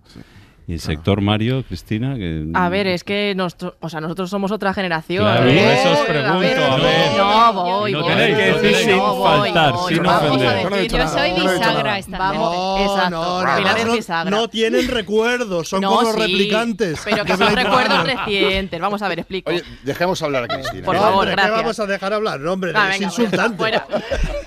[0.69, 2.45] Y el sector Mario, Cristina, que...
[2.53, 5.23] A ver, es que nosotros, o sea, nosotros somos otra generación.
[5.23, 5.53] Claro, ¿eh?
[5.63, 7.17] por eso os A pregunto, ver, a ver.
[7.17, 8.13] No, voy, No voy.
[8.13, 9.93] tenéis que decir no sin voy, faltar, voy.
[9.93, 10.69] sin Vamos a ofender.
[10.69, 13.09] decir, Yo soy bisagra esta Vamos, exacto.
[13.45, 14.29] no, Pilar es no, bisagra.
[14.29, 17.01] no tienen recuerdos, son No, como los sí, replicantes.
[17.05, 18.81] Pero que son recuerdos recientes.
[18.81, 19.49] Vamos a ver, explico.
[19.49, 20.83] Oye, dejemos hablar a Cristina.
[20.83, 21.61] Por No, favor, hombre, ¿qué gracias.
[21.61, 22.39] vamos a dejar hablar?
[22.41, 23.55] No, hombre, Ah, es venga, insultante.
[23.57, 23.81] Bueno,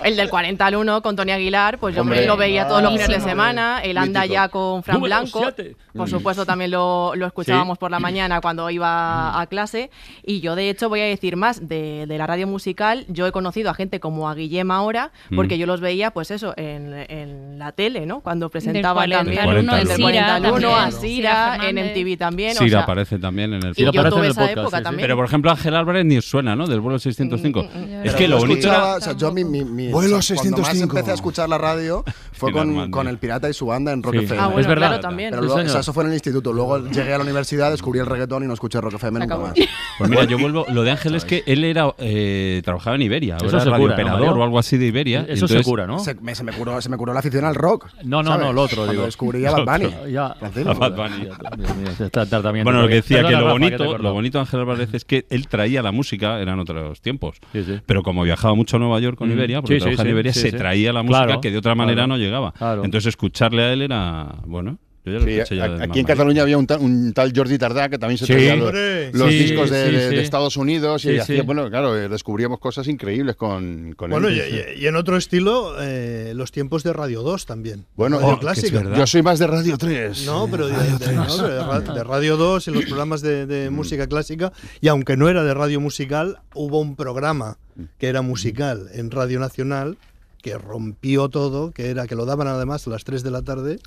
[0.03, 2.27] el del 40 al 1 con Tony Aguilar, pues yo Hombre.
[2.27, 3.81] lo veía todos los fines de semana.
[3.81, 5.39] El anda ya con Fran Blanco.
[5.41, 5.75] siete.
[6.11, 7.79] Por supuesto, también lo, lo escuchábamos Sí.
[7.79, 9.89] por la mañana cuando iba a clase.
[10.23, 13.05] Y yo, de hecho, voy a decir más de, de la radio musical.
[13.07, 15.59] Yo he conocido a gente como a Guillem ahora, porque Mm.
[15.59, 18.21] yo los veía, pues eso, en, en la tele, ¿no?
[18.21, 19.65] Cuando presentaban 40 también.
[19.67, 20.71] del Sira 40 al 1, también.
[20.73, 21.75] a Sira Sira, en.
[21.77, 22.51] MTV también.
[22.57, 24.57] o Sí, sea, aparece también en el y yo aparece en tuve el esa podcast,
[24.59, 24.83] época sí, sí.
[24.83, 25.03] también.
[25.05, 26.67] Pero, por ejemplo, Ángel Álvarez ni os suena, ¿no?
[26.67, 27.63] Del vuelo 605.
[27.63, 28.05] Mm, mm, mm.
[28.05, 28.95] Es que lo era...
[28.95, 30.97] o sea, yo mi, mi, mi- Vuelo o sea, cuando más 605.
[30.97, 34.03] empecé a escuchar la radio fue Sí, con, con el Pirata y su banda en
[34.03, 34.23] Rock Sí.
[34.25, 34.41] FM.
[34.41, 34.87] Ah, bueno, Es verdad.
[34.89, 35.29] claro, también.
[35.31, 35.71] Pero Sí, luego, o señor.
[35.71, 36.51] sea, eso fue en el instituto.
[36.53, 39.47] Luego llegué a la universidad, descubrí el reggaetón y no escuché Rock FM nunca acabó.
[39.49, 39.55] más.
[39.97, 40.65] Pues mira, yo vuelvo.
[40.69, 43.77] Lo de Ángel es que él era eh, trabajaba en Iberia, Eso era se cura,
[43.77, 44.41] ¿no, radiooperador Mario?
[44.41, 45.25] o algo así de Iberia.
[45.29, 45.99] Eso se cura, ¿no?
[45.99, 47.87] Se, me, se me curó, se me curó la afición al rock.
[48.03, 48.47] No, no, ¿sabes?
[48.47, 49.05] no, lo otro, Cuando digo.
[49.05, 49.93] descubrí a Bad Bunny.
[50.11, 50.25] Ya.
[50.27, 52.63] A Bad Bunny.
[52.63, 55.47] Bueno, lo que decía que lo bonito, lo bonito de Ángel Álvarez es que él
[55.47, 57.37] traía la música, eran otros tiempos.
[57.51, 57.79] Sí, sí.
[57.85, 59.33] Pero como viajaba mucho a Nueva York con Mm.
[59.33, 60.57] Iberia, porque Sí, sí, trabajaba en Iberia, sí, se sí.
[60.57, 62.51] traía la música Claro, que de otra manera claro, no llegaba.
[62.53, 62.83] claro.
[62.83, 66.05] Entonces escucharle a él era, bueno, yo ya lo Sí, escuché ya aquí en.
[66.05, 68.33] Cataluña había un, ta- un tal Jordi Tardá que también se Sí.
[68.33, 69.11] traía los, Hombre.
[69.13, 70.15] los Sí, discos de, sí, de- sí.
[70.15, 71.41] de Estados Unidos y Sí, hacía, sí.
[71.41, 74.37] bueno, claro, eh, descubríamos cosas increíbles con, con Bueno, él.
[74.37, 77.85] y, y- y en otro estilo, eh, los tiempos de Radio 2 también.
[77.95, 78.83] Bueno, Radio oh, clásica.
[78.95, 80.25] Yo soy más de Radio 3.
[80.25, 83.45] No, pero de, de- no, pero de ra- de Radio 2 en los programas de,
[83.45, 87.57] de música clásica, y aunque no era de radio musical, hubo un programa
[87.97, 89.97] que era musical en Radio Nacional
[90.41, 93.79] que rompió todo, que era que lo daban además a las 3 de la tarde,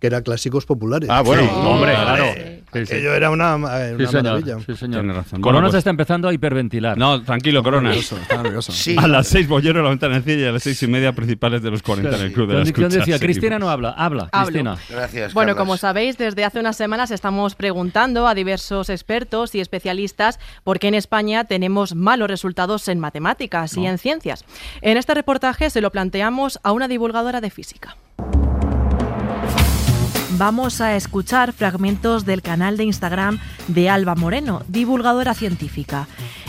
[0.00, 1.08] que era Clásicos Populares.
[1.10, 2.24] Ah, bueno, Sí, hombre, claro.
[2.72, 2.92] Sí, sí.
[2.94, 4.22] Aquello era una, una Sí, señor.
[4.24, 4.56] maravilla.
[4.66, 5.00] Sí, señor.
[5.00, 5.40] Tiene razón.
[5.40, 6.98] Corona Bueno, se pues- está empezando a hiperventilar.
[6.98, 7.88] No, tranquilo, Corona.
[7.88, 8.72] nervioso, está nervioso.
[8.72, 8.94] Sí.
[8.98, 11.70] A las seis bollero la ventana encilla y a las seis y media principales de
[11.70, 12.88] los 40 en el club de la escucha.
[12.88, 13.18] decía.
[13.18, 13.90] Cristina no habla.
[13.90, 14.46] Habla, Hablo.
[14.48, 14.76] Cristina.
[14.90, 15.32] Gracias.
[15.34, 15.56] Bueno, Carlas.
[15.62, 20.88] como sabéis, desde hace unas semanas estamos preguntando a diversos expertos y especialistas por qué
[20.88, 24.44] en España tenemos malos resultados en matemáticas y en ciencias.
[24.82, 27.96] En este reportaje se lo planteamos a una divulgadora de física.
[30.36, 36.06] Vamos a escuchar fragmentos del canal de Instagram de Alba Moreno, divulgadora científica.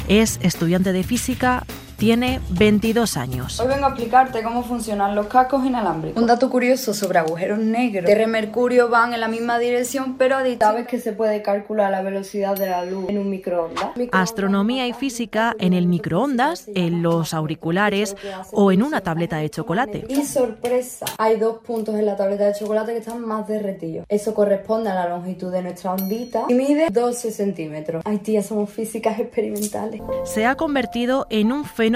[0.07, 1.65] Es estudiante de física,
[1.99, 3.59] tiene 22 años.
[3.59, 6.19] Hoy vengo a explicarte cómo funcionan los cascos inalámbricos.
[6.19, 8.05] Un dato curioso sobre agujeros negros.
[8.05, 10.43] Tierra y Mercurio van en la misma dirección, pero a.
[10.57, 13.89] ¿Sabes que se puede calcular la velocidad de la luz en un microondas?
[14.13, 18.15] Astronomía y física en el microondas, en los auriculares
[18.53, 20.05] o en una tableta de chocolate.
[20.07, 24.05] Y sorpresa, hay dos puntos en la tableta de chocolate que están más derretidos.
[24.07, 28.03] Eso corresponde a la longitud de nuestra ondita y mide 12 centímetros.
[28.05, 30.01] Ay, tía, somos físicas experimentales.
[30.23, 31.88] Se ha convertido en un fenómeno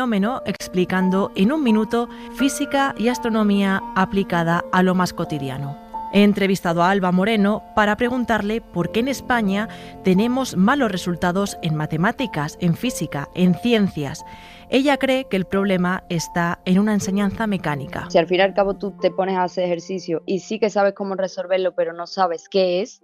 [0.46, 5.78] explicando en un minuto física y astronomía aplicada a lo más cotidiano.
[6.14, 9.68] He entrevistado a Alba Moreno para preguntarle por qué en España
[10.04, 14.24] tenemos malos resultados en matemáticas, en física, en ciencias.
[14.70, 18.10] Ella cree que el problema está en una enseñanza mecánica.
[18.10, 20.70] Si al fin y al cabo tú te pones a hacer ejercicio y sí que
[20.70, 23.02] sabes cómo resolverlo, pero no sabes qué es,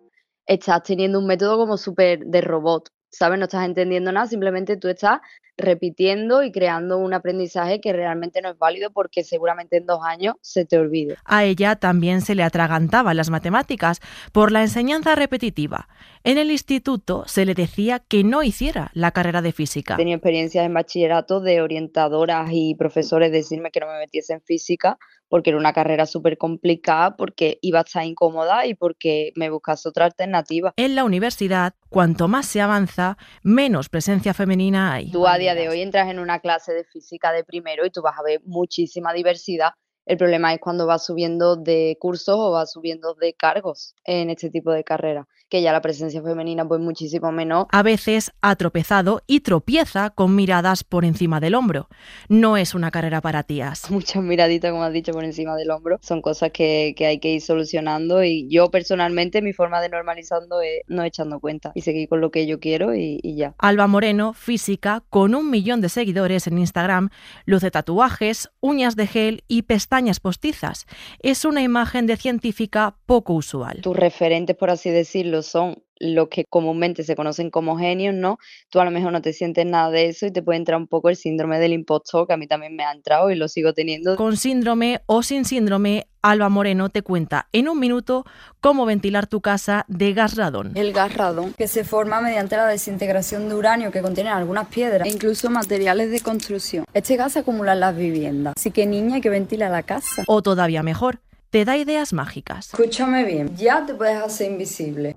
[0.48, 3.40] estás teniendo un método como súper de robot, ¿sabes?
[3.40, 5.20] No estás entendiendo nada, simplemente tú estás
[5.60, 10.36] repitiendo y creando un aprendizaje que realmente no es válido porque seguramente en dos años
[10.42, 11.18] se te olvide.
[11.26, 14.00] A ella también se le atragantaban las matemáticas
[14.32, 15.90] por la enseñanza repetitiva.
[16.24, 19.98] En el instituto se le decía que no hiciera la carrera de física.
[19.98, 24.98] Tenido experiencias en bachillerato de orientadoras y profesores decirme que no me metiese en física
[25.30, 29.88] porque era una carrera súper complicada, porque iba a estar incómoda y porque me buscase
[29.88, 30.74] otra alternativa.
[30.76, 35.12] En la universidad, cuanto más se avanza, menos presencia femenina hay.
[35.12, 38.02] Tú a día de hoy entras en una clase de física de primero y tú
[38.02, 39.72] vas a ver muchísima diversidad.
[40.06, 44.50] El problema es cuando vas subiendo de cursos o vas subiendo de cargos en este
[44.50, 47.66] tipo de carrera, que ya la presencia femenina pues muchísimo menos.
[47.72, 51.90] A veces ha tropezado y tropieza con miradas por encima del hombro.
[52.28, 53.90] No es una carrera para tías.
[53.92, 55.98] Muchas miraditas, como has dicho, por encima del hombro.
[56.02, 60.62] Son cosas que, que hay que ir solucionando y yo personalmente mi forma de normalizando
[60.62, 63.56] es no echando cuenta y seguir con lo que yo quiero y, y ya.
[63.58, 67.10] Alba Moreno, física, con un millón de seguidores en Instagram,
[67.46, 70.86] luce tatuajes, uñas de gel y pestañas postizas.
[71.20, 73.82] Es una imagen de científica poco usual.
[73.82, 78.38] Tus referentes, por así decirlo, son los que comúnmente se conocen como genios, ¿no?
[78.70, 80.88] Tú a lo mejor no te sientes nada de eso y te puede entrar un
[80.88, 83.74] poco el síndrome del impostor, que a mí también me ha entrado y lo sigo
[83.74, 84.16] teniendo.
[84.16, 88.26] Con síndrome o sin síndrome, Alba Moreno te cuenta en un minuto
[88.60, 90.72] cómo ventilar tu casa de gas radón.
[90.76, 95.08] El gas radón, que se forma mediante la desintegración de uranio que contiene algunas piedras
[95.08, 96.86] e incluso materiales de construcción.
[96.94, 100.24] Este gas se acumula en las viviendas, así que niña hay que ventilar la casa.
[100.28, 101.20] O todavía mejor,
[101.50, 102.68] te da ideas mágicas.
[102.68, 105.16] Escúchame bien, ya te puedes hacer invisible.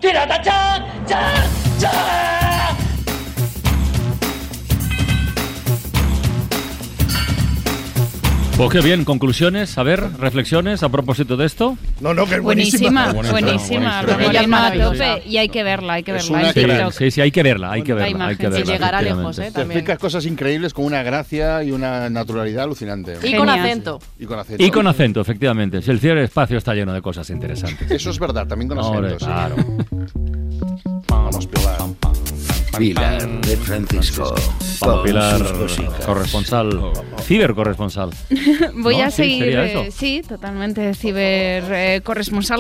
[8.57, 11.77] Pues qué bien, conclusiones, a ver, reflexiones a propósito de esto.
[12.01, 13.41] No, no, que es Buenísima, Buenísima, buenísima.
[13.41, 13.99] buenísima.
[13.99, 15.15] Alba Ella es Moreno a maravillosa.
[15.17, 17.73] tope y hay que verla, hay que Es verla Sí, sí, sí, hay que verla,
[17.73, 18.27] hay que La verla.
[18.29, 19.51] hay que verla llegará lejos, ¿eh?
[19.53, 23.17] Te explicas cosas increíbles con una gracia y una naturalidad alucinante.
[23.23, 23.99] Y con acento.
[24.21, 24.63] Y con acento.
[24.63, 25.83] Y con acento, efectivamente.
[25.83, 27.91] Si el ciberespacio está lleno de cosas interesantes.
[27.91, 29.19] Eso es verdad, también con acento.
[29.19, 29.25] sí.
[29.25, 29.57] claro.
[31.09, 31.79] Vamos, Pilar.
[32.79, 34.35] Pilar de Francisco.
[34.81, 35.43] Vamos, Pilar,
[36.07, 36.81] corresponsal,
[37.23, 38.11] cibercorresponsal.
[38.75, 39.05] Voy ¿No?
[39.05, 42.03] a seguir, eh, sí, totalmente ciber eh,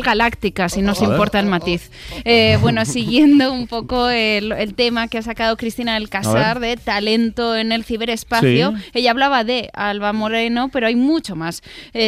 [0.03, 1.90] galáctica, si nos importa el matiz.
[2.25, 6.77] Eh, bueno, siguiendo un poco el, el tema que ha sacado Cristina del Casar de
[6.77, 8.72] talento en el ciberespacio.
[8.77, 8.85] Sí.
[8.94, 11.62] Ella hablaba de Alba Moreno, pero hay mucho más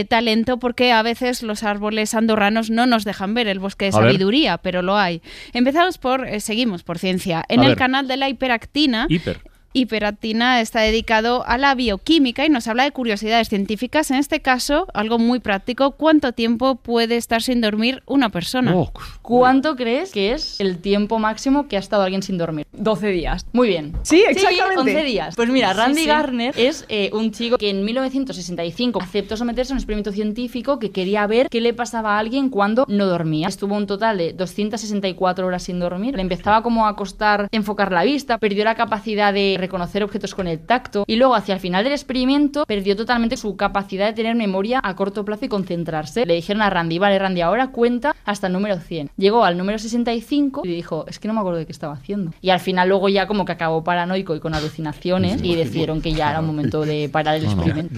[0.08, 4.58] talento porque a veces los árboles andorranos no nos dejan ver el bosque de sabiduría,
[4.58, 5.22] pero lo hay.
[5.52, 7.44] Empezamos por, seguimos por ciencia.
[7.48, 7.78] En A el ver.
[7.78, 9.06] canal de la hiperactina.
[9.08, 9.40] Hiper.
[9.76, 14.12] Hiperactina está dedicado a la bioquímica y nos habla de curiosidades científicas.
[14.12, 18.72] En este caso, algo muy práctico, ¿cuánto tiempo puede estar sin dormir una persona?
[18.76, 22.66] Oh, ¿Cuánto crees que es el tiempo máximo que ha estado alguien sin dormir?
[22.72, 23.46] 12 días.
[23.52, 23.94] Muy bien.
[24.02, 24.92] Sí, exactamente.
[24.92, 25.34] 11 días.
[25.34, 26.06] Pues mira, Sí, Randy sí.
[26.06, 30.92] Garner es eh, un chico que en 1965 aceptó someterse a un experimento científico que
[30.92, 33.48] quería ver qué le pasaba a alguien cuando no dormía.
[33.48, 36.14] Estuvo un total de 264 horas sin dormir.
[36.14, 40.46] Le empezaba como a costar enfocar la vista, perdió la capacidad de reconocer objetos con
[40.46, 44.34] el tacto y luego hacia el final del experimento perdió totalmente su capacidad de tener
[44.34, 46.26] memoria a corto plazo y concentrarse.
[46.26, 49.10] Le dijeron a Randy, vale Randy, ahora cuenta hasta el número 100.
[49.16, 52.32] Llegó al número 65 y dijo, es que no me acuerdo de qué estaba haciendo.
[52.40, 56.12] Y al final luego ya como que acabó paranoico y con alucinaciones y decidieron que
[56.12, 57.94] ya era un momento de parar el experimento.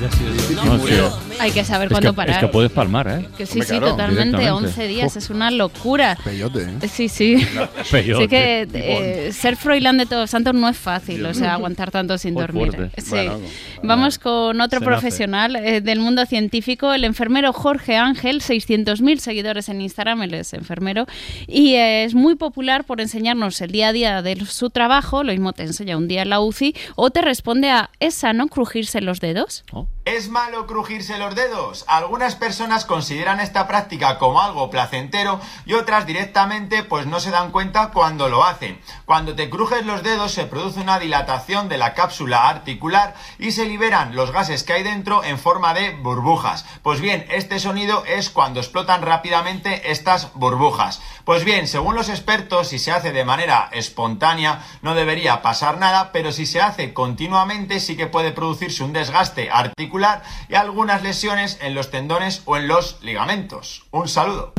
[0.64, 0.94] No, sí.
[1.38, 2.36] Hay que saber cuándo parar.
[2.36, 3.28] es que puedes palmar, ¿eh?
[3.36, 4.50] Que sí, sí, totalmente.
[4.50, 6.16] 11 días, es una locura.
[6.24, 6.88] Peyote, ¿eh?
[6.88, 7.46] Sí, sí.
[7.90, 11.90] Peyote, Sí que eh, ser Froilán de Todos Santos no es fácil, o sea, aguantar
[11.90, 12.74] tanto sin Muy dormir.
[12.74, 13.00] fuerte.
[13.00, 13.10] Sí.
[13.10, 13.40] Bueno,
[13.82, 19.80] Vamos con otro profesional eh, del mundo científico, el enfermero Jorge Ángel, 600.000 seguidores en
[19.80, 21.06] Instagram, él es enfermero,
[21.46, 25.32] y eh, es muy popular por enseñarnos el día a día de su trabajo, lo
[25.32, 29.00] mismo te enseña un día en la UCI, o te responde a, ¿es sano crujirse
[29.00, 29.64] los dedos?
[30.04, 31.84] ¿Es malo crujirse los dedos?
[31.88, 37.50] Algunas personas consideran esta práctica como algo placentero y otras directamente pues no se dan
[37.50, 38.78] cuenta cuando lo hacen.
[39.04, 43.66] Cuando te crujes los dedos se produce una dilatación de la cápsula articular y se
[43.66, 46.64] liberan los gases que hay dentro en forma de burbujas.
[46.82, 51.00] Pues bien, este sonido es cuando explotan rápidamente estas burbujas.
[51.24, 56.10] Pues bien, según los expertos, si se hace de manera espontánea no debería pasar nada,
[56.12, 61.58] pero si se hace continuamente sí que puede producirse un desgaste articular y algunas lesiones
[61.60, 63.84] en los tendones o en los ligamentos.
[63.90, 64.54] Un saludo.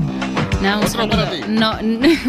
[0.62, 1.26] No, un saludo.
[1.48, 1.72] No,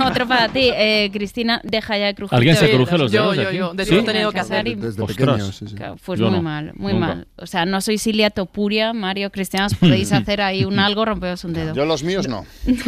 [0.07, 2.37] otro para ti, eh, Cristina, deja ya de crujirte.
[2.37, 3.57] ¿Alguien se cruje los Yo, dedos yo, aquí?
[3.57, 3.75] yo.
[3.75, 3.95] De ¿Sí?
[3.95, 4.64] hecho, he tenido que hacer.
[4.77, 5.17] Desde Ostras.
[5.17, 5.75] pequeños, sí, sí.
[5.75, 7.07] Claro, Pues Yo muy no, mal, muy nunca.
[7.07, 7.27] mal.
[7.37, 11.43] O sea, no soy Silia Topuria, Mario, Cristina, os podéis hacer ahí un algo, rompeos
[11.45, 11.75] un dedo.
[11.75, 12.45] Yo los míos no.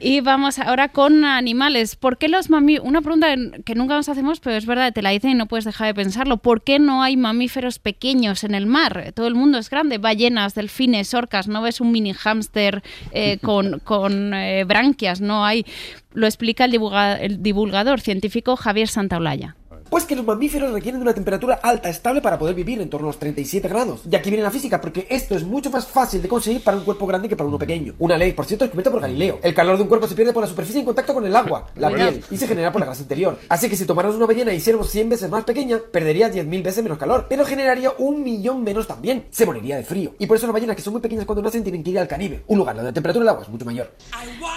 [0.00, 1.96] Y vamos ahora con animales.
[1.96, 2.86] ¿Por qué los mamíferos?
[2.86, 3.28] Una pregunta
[3.64, 5.94] que nunca nos hacemos, pero es verdad, te la dicen y no puedes dejar de
[5.94, 6.36] pensarlo.
[6.38, 9.12] ¿Por qué no hay mamíferos pequeños en el mar?
[9.14, 9.96] Todo el mundo es grande.
[9.98, 11.48] Ballenas, delfines, orcas.
[11.48, 13.93] No ves un mini hámster eh, con, con
[14.34, 15.20] eh, branquias.
[15.20, 15.64] No hay.
[16.12, 19.56] Lo explica el, divulga- el divulgador científico Javier Santaolalla.
[19.90, 23.06] Pues que los mamíferos requieren de una temperatura alta, estable para poder vivir en torno
[23.06, 24.00] a los 37 grados.
[24.10, 26.84] Y aquí viene la física, porque esto es mucho más fácil de conseguir para un
[26.84, 27.94] cuerpo grande que para uno pequeño.
[27.98, 29.38] Una ley, por cierto, descubierta por Galileo.
[29.42, 31.66] El calor de un cuerpo se pierde por la superficie en contacto con el agua,
[31.76, 33.38] la piel, y se genera por la grasa interior.
[33.48, 36.82] Así que si tomáramos una ballena y hiciéramos 100 veces más pequeña, perdería 10.000 veces
[36.82, 39.26] menos calor, pero generaría un millón menos también.
[39.30, 40.14] Se moriría de frío.
[40.18, 42.08] Y por eso las ballenas que son muy pequeñas cuando nacen tienen que ir al
[42.08, 43.92] Caribe, un lugar donde la temperatura del agua es mucho mayor.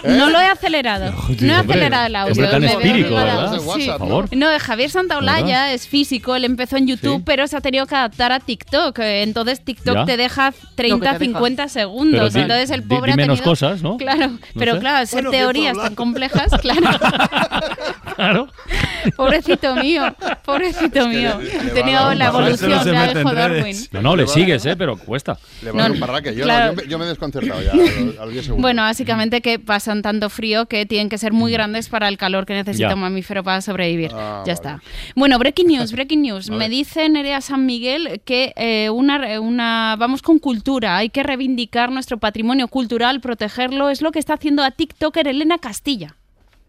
[0.04, 1.12] No lo he acelerado.
[1.12, 2.32] no he hombre, acelerado el audio.
[2.32, 3.16] hombre tan me veo espírico.
[3.16, 3.60] ¿verdad?
[3.76, 3.88] Sí.
[3.88, 4.36] Por favor.
[4.36, 7.24] No, de Javier Santaolalla es físico, él empezó en YouTube, Sí.
[7.26, 9.00] pero se ha tenido que adaptar a TikTok.
[9.00, 10.06] eh, Entonces TikTok Ya.
[10.06, 12.20] te deja 30, 50 segundos.
[12.20, 13.52] Pero di- Entonces el di- pobre di ha menos tenido...
[13.52, 13.98] cosas, ¿no?
[13.98, 14.80] Claro, No pero sé.
[14.80, 16.82] claro, ser Bueno, teorías tan complejas, claro.
[18.18, 18.48] Claro.
[19.16, 21.40] Pobrecito mío, pobrecito mío.
[21.40, 23.64] He tenido la evolución, dijo en Darwin.
[23.64, 23.90] redes.
[23.94, 24.76] No, no, le sigues, ¿eh?
[24.76, 25.38] Pero cuesta.
[25.62, 26.34] Le va a dar No, un parraque.
[26.36, 26.74] Yo, claro.
[26.74, 28.62] yo me- yo me he desconcertado ya a los- a los 10 segundos.
[28.64, 32.46] Bueno, básicamente que pasan tanto frío que tienen que ser muy grandes para el calor
[32.48, 32.96] que necesita Ya.
[32.96, 34.10] un mamífero para sobrevivir.
[34.16, 34.82] Ah, ya está.
[35.16, 36.50] Bueno, breaking news, breaking news.
[36.50, 40.98] Me dice Nerea San Miguel que eh, una, una vamos con cultura.
[40.98, 43.90] Hay que reivindicar nuestro patrimonio cultural, protegerlo.
[43.90, 46.16] Es lo que está haciendo a TikToker Elena Castilla.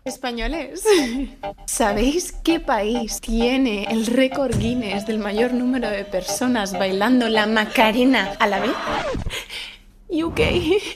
[0.04, 0.84] Españoles,
[1.66, 8.32] ¿sabéis qué país tiene el récord Guinness del mayor número de personas bailando la Macarena
[8.38, 8.70] a la vez?
[10.10, 10.40] UK.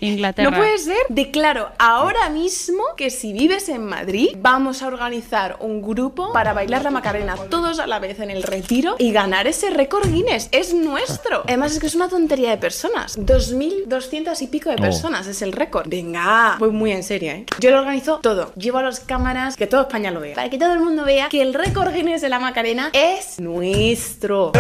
[0.01, 0.51] Inglaterra.
[0.51, 0.97] No puede ser.
[1.09, 6.83] Declaro ahora mismo que si vives en Madrid, vamos a organizar un grupo para bailar
[6.83, 10.49] la Macarena todos a la vez en el retiro y ganar ese récord Guinness.
[10.53, 11.43] Es nuestro.
[11.47, 13.19] Además, es que es una tontería de personas.
[13.19, 14.83] 2.200 y pico de Oh.
[14.83, 15.87] personas es el récord.
[15.89, 17.45] Venga, voy muy en serio, ¿eh?
[17.61, 18.53] Yo lo organizo todo.
[18.55, 20.35] Llevo a las cámaras, que todo España lo vea.
[20.35, 24.53] Para que todo el mundo vea que el récord Guinness de la Macarena es nuestro.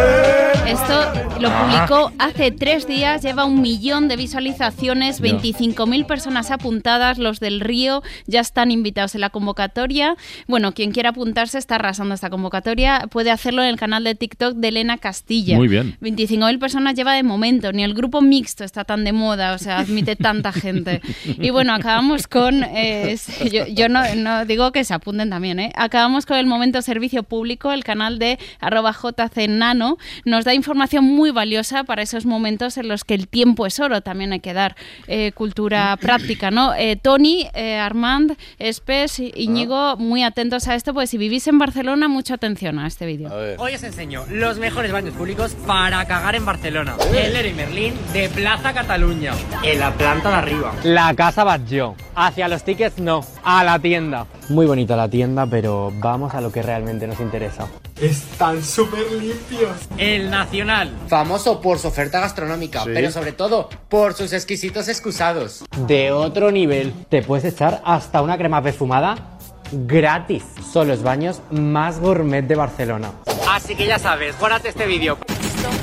[0.67, 5.33] Esto lo publicó hace tres días, lleva un millón de visualizaciones, Ya.
[5.33, 10.16] 25.000 personas apuntadas, los del Río ya están invitados en la convocatoria.
[10.46, 14.55] Bueno, quien quiera apuntarse está arrasando esta convocatoria, puede hacerlo en el canal de TikTok
[14.57, 15.57] de Elena Castilla.
[15.57, 15.96] Muy bien.
[16.00, 19.78] 25.000 personas lleva de momento, ni el grupo mixto está tan de moda, o sea,
[19.78, 21.00] admite tanta gente.
[21.24, 23.16] Y bueno, acabamos con, eh,
[23.50, 25.72] yo, yo no, no digo que se apunten también, ¿eh?
[25.76, 31.31] acabamos con el momento servicio público, el canal de arroba jcnano, nos da información muy
[31.31, 34.77] valiosa para esos momentos en los que el tiempo es oro, también hay que dar
[35.07, 36.75] eh, cultura práctica, ¿no?
[36.75, 42.09] Eh, Tony, eh, Armand, Espes, Íñigo, muy atentos a esto, pues si vivís en Barcelona,
[42.09, 43.31] mucha atención a este vídeo.
[43.59, 46.97] Hoy os enseño los mejores baños públicos para cagar en Barcelona.
[47.14, 49.33] El Leroy Merlin de Plaza Cataluña.
[49.62, 50.74] En la planta de arriba.
[50.85, 51.95] La Casa Batlló.
[52.14, 54.26] Hacia los tickets no, a la tienda.
[54.53, 57.68] Muy bonita la tienda, pero vamos a lo que realmente nos interesa.
[57.98, 59.70] Están súper limpios.
[59.96, 60.92] El Nacional.
[61.09, 62.90] Famoso por su oferta gastronómica, Sí.
[62.92, 65.64] pero sobre todo por sus exquisitos excusados.
[65.86, 66.92] De otro nivel.
[67.09, 69.38] Te puedes echar hasta una crema perfumada
[69.72, 70.44] gratis.
[70.70, 73.11] Son los baños más gourmet de Barcelona.
[73.50, 75.16] Así que ya sabes, guárdate este vídeo.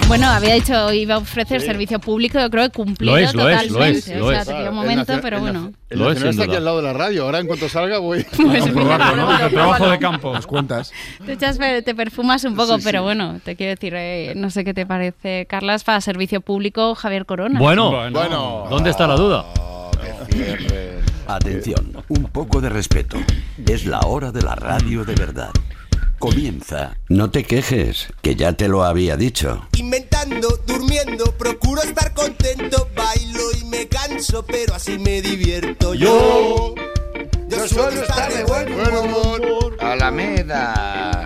[0.07, 3.47] Bueno, había dicho iba a ofrecer servicio público, yo creo que cumplido Lo es, lo
[3.49, 3.79] es, totalmente.
[3.79, 4.47] lo es, o lo sea, es.
[4.47, 5.71] te dio un El momento, pero bueno.
[5.89, 7.23] Lo es, está aquí al lado de la radio.
[7.25, 8.25] Ahora, en cuanto salga, voy.
[8.35, 9.39] Pues A probarlo, ¿no?
[9.45, 10.33] El trabajo de campo.
[10.33, 10.91] Las cuentas.
[11.25, 13.03] Te, echas, te perfumas un poco, Sí, pero sí.
[13.03, 17.25] bueno, te quiero decir, eh, no sé qué te parece, Carlas, para servicio público, Javier
[17.25, 17.59] Corona.
[17.59, 18.65] Bueno, Bueno.
[18.69, 19.45] ¿dónde está la duda?
[21.27, 23.17] Atención, un poco de respeto.
[23.67, 25.51] Es la hora de la radio de verdad.
[26.19, 26.97] Comienza.
[27.07, 29.65] No te quejes, que ya te lo había dicho.
[29.77, 35.93] Inventando, durmiendo, procuro estar contento, bailo y me canso, pero así me divierto.
[35.93, 36.75] Yo,
[37.47, 39.77] yo suelo estar de buen humor.
[39.79, 41.25] Alameda.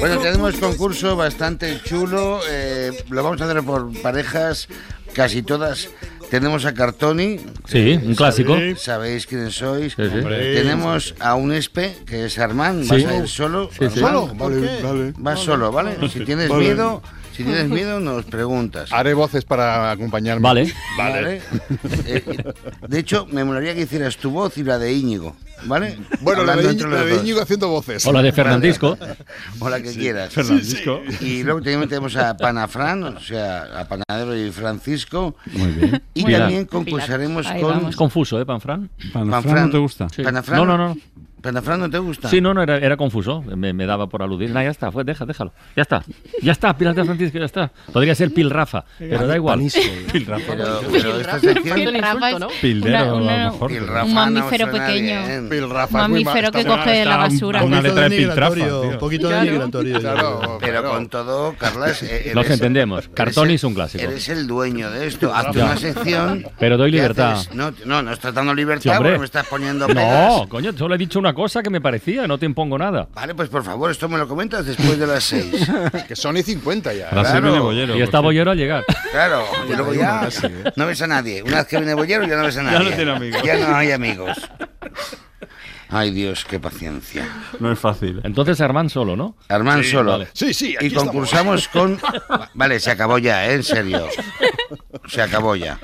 [0.00, 2.40] Bueno, tenemos concurso bastante chulo.
[2.48, 4.68] eh, lo vamos a hacer por parejas,
[5.14, 5.88] casi todas.
[6.30, 7.38] Tenemos a Cartoni.
[7.66, 8.56] Sí, un clásico.
[8.76, 9.94] Sabéis, quiénes sois.
[9.94, 10.18] Sí, sí.
[10.18, 10.54] Hombre.
[10.54, 12.86] Tenemos a un espe, que es Armand.
[12.88, 13.70] ¿Vas a ir solo?
[13.70, 14.02] Sí, sí.
[14.02, 14.28] Armand?
[14.28, 15.12] Solo, vale, vale.
[15.18, 15.96] Vas solo, ¿vale?
[16.08, 16.64] Si tienes Vale.
[16.64, 17.02] miedo,
[17.36, 18.92] si tienes miedo, nos preguntas.
[18.92, 20.42] Haré voces para acompañarme.
[20.42, 20.72] Vale.
[20.96, 21.40] ¿Vale?
[22.06, 22.22] Eh,
[22.88, 25.98] de hecho, me molaría que hicieras tu voz y la de Íñigo, ¿vale?
[26.20, 27.22] Bueno, la de, Íñigo- la los de dos.
[27.22, 28.06] Íñigo haciendo voces.
[28.06, 28.96] O la de Fernandisco.
[29.60, 30.32] O la que quieras.
[30.32, 31.02] Fernandisco.
[31.20, 35.36] Y luego también tenemos a Panafran, o sea, a Panadero y Francisco.
[35.52, 36.02] Muy bien.
[36.14, 36.40] Y Muy bien.
[36.40, 37.88] también concursaremos con...
[37.88, 38.88] Es confuso, ¿eh, Panfran?
[39.12, 40.08] Panafran no te gusta.
[40.08, 40.22] Sí.
[40.22, 40.58] ¿Panafran?
[40.58, 40.96] No, no, no.
[41.46, 42.28] ¿Panafran no te gusta?
[42.28, 43.40] Sí, no, no, era, era confuso.
[43.42, 44.50] Me, me daba por aludir.
[44.50, 45.52] No, ya está, fue, deja, déjalo.
[45.76, 46.02] Ya está.
[46.42, 47.70] Ya está, Pilar de Francisco, ya está.
[47.92, 49.60] Podría ser Pilrafa, pero da igual.
[50.12, 50.42] Pilrafa.
[50.48, 51.94] Pero, pero esta sección...
[52.00, 53.70] Rafa es Pildero, una- a lo una- mejor.
[53.70, 55.20] Pilrafa un no mamífero suena pequeño.
[55.20, 57.62] es muy ma- mamífero que coge la está un- basura.
[57.62, 58.90] una Un letra de de migratorio, tío.
[58.90, 60.00] un poquito de migratorio.
[60.00, 63.08] Claro, pero con todo, Carlas, eh, Los entendemos.
[63.14, 64.02] Cartoni es un clásico.
[64.02, 65.32] Eres el dueño de esto.
[65.34, 66.44] Hazte una sección.
[66.58, 67.38] Pero doy libertad.
[67.54, 69.86] No, no, no estás dando libertad porque me estás poniendo.
[69.88, 73.08] No, coño, solo he dicho una cosa que me parecía, no te impongo nada.
[73.14, 75.70] Vale, pues por favor, esto me lo comentas después de las seis.
[76.08, 77.10] Que son y 50 ya.
[77.10, 77.42] Sí Claro.
[77.42, 77.96] viene Bollero.
[77.96, 78.84] Y está Bollero al llegar.
[79.12, 80.28] Claro, y luego ya
[80.74, 81.42] no ves a nadie.
[81.44, 82.90] Una vez que viene Bollero ya no ves a Ya nadie.
[82.90, 83.42] no tiene amigos.
[83.44, 84.36] Ya no hay amigos.
[85.88, 87.28] Ay Dios, qué paciencia.
[87.60, 88.20] No es fácil.
[88.24, 89.36] Entonces Armand solo, ¿no?
[89.48, 90.12] Armand Sí, solo.
[90.12, 90.28] vale.
[90.32, 92.00] Sí, sí, aquí Y concursamos con...
[92.54, 93.54] Vale, se acabó ya, ¿eh?
[93.54, 94.08] en serio.
[95.06, 95.78] Se acabó ya.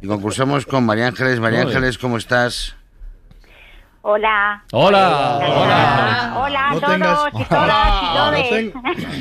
[0.00, 1.38] Y concursamos con María Ángeles.
[1.38, 1.62] María.
[1.62, 2.74] Ángeles, ¿cómo estás?
[4.04, 4.64] Hola.
[4.72, 5.38] Hola.
[5.40, 8.72] Hola, Hola No todos tengas- y todas y No, ten-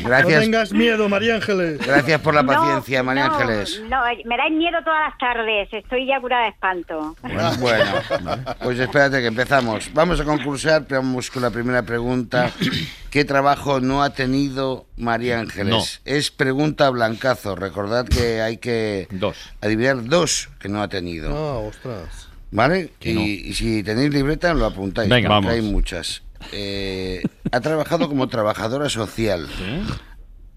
[0.03, 0.33] Gracias.
[0.33, 1.85] No tengas miedo, María Ángeles.
[1.85, 3.79] Gracias por la No, paciencia, María no, Ángeles.
[3.87, 5.69] No, me dais miedo todas las tardes.
[5.71, 7.15] Estoy ya curada de espanto.
[7.59, 7.91] Bueno,
[8.63, 9.93] pues espérate que empezamos.
[9.93, 12.49] Vamos a concursar, pero vamos con la primera pregunta.
[13.11, 16.01] ¿Qué trabajo no ha tenido María Ángeles?
[16.05, 17.55] Es pregunta blancazo.
[17.55, 19.37] Recordad que hay que Dos.
[19.61, 21.29] adivinar dos que no ha tenido.
[21.29, 22.29] Ah, ostras.
[22.51, 22.91] ¿Vale?
[23.01, 23.21] Y, no.
[23.21, 25.09] y si tenéis libreta, lo apuntáis.
[25.09, 25.51] Venga, vamos.
[25.51, 26.21] hay muchas.
[26.51, 29.47] Eh, ha trabajado como trabajadora social.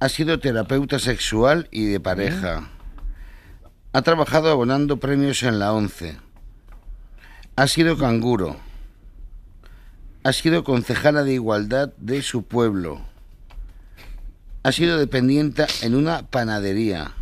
[0.00, 2.68] Ha sido terapeuta sexual y de pareja.
[3.92, 6.16] Ha trabajado abonando premios en la ONCE.
[7.56, 8.56] Ha sido canguro.
[10.24, 13.00] Ha sido concejala de igualdad de su pueblo.
[14.64, 17.12] Ha sido dependiente en una panadería.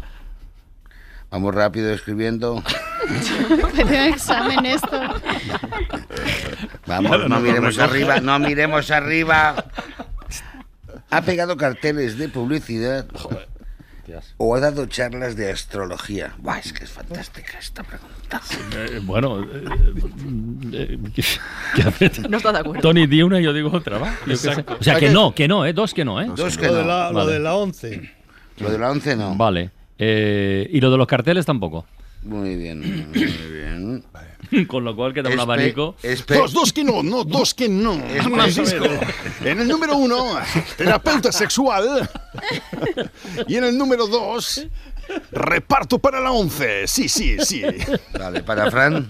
[1.31, 2.63] Vamos rápido escribiendo.
[3.77, 5.01] Pero examen esto.
[6.87, 9.65] Vamos, no no lo miremos arriba, no miremos arriba.
[11.11, 13.07] Ha pegado carteles de publicidad
[14.37, 16.35] o ha dado charlas de astrología.
[16.39, 18.41] Buah, es que es fantástica esta pregunta.
[18.77, 19.65] Eh, bueno, eh,
[20.73, 21.25] eh, ¿qué-
[21.75, 22.29] qué haces?
[22.29, 22.83] No está de acuerdo.
[22.83, 24.15] Tony, di una y yo digo otra, ¿va?
[24.27, 24.33] Yo.
[24.33, 24.77] Exacto.
[24.81, 25.73] O sea, que no, que no, ¿eh?
[25.73, 26.29] Dos que no, ¿eh?
[26.35, 27.33] Dos que Lo de la, lo Vale.
[27.33, 28.11] de la 11.
[28.59, 29.35] Lo de la once no.
[29.35, 29.71] Vale.
[29.99, 31.87] Eh, y lo de los carteles tampoco.
[32.23, 32.79] Muy bien,
[33.11, 34.05] muy bien.
[34.69, 35.97] Con lo cual queda un abanico.
[36.03, 37.95] espe- Dos, dos que no, no, dos que no.
[39.45, 40.39] En el número uno,
[40.77, 42.09] terapeuta sexual.
[43.49, 44.67] Y en el número dos,
[45.31, 46.87] reparto para la 11.
[46.87, 47.63] Sí, sí, sí.
[48.19, 49.09] Vale, para Fran.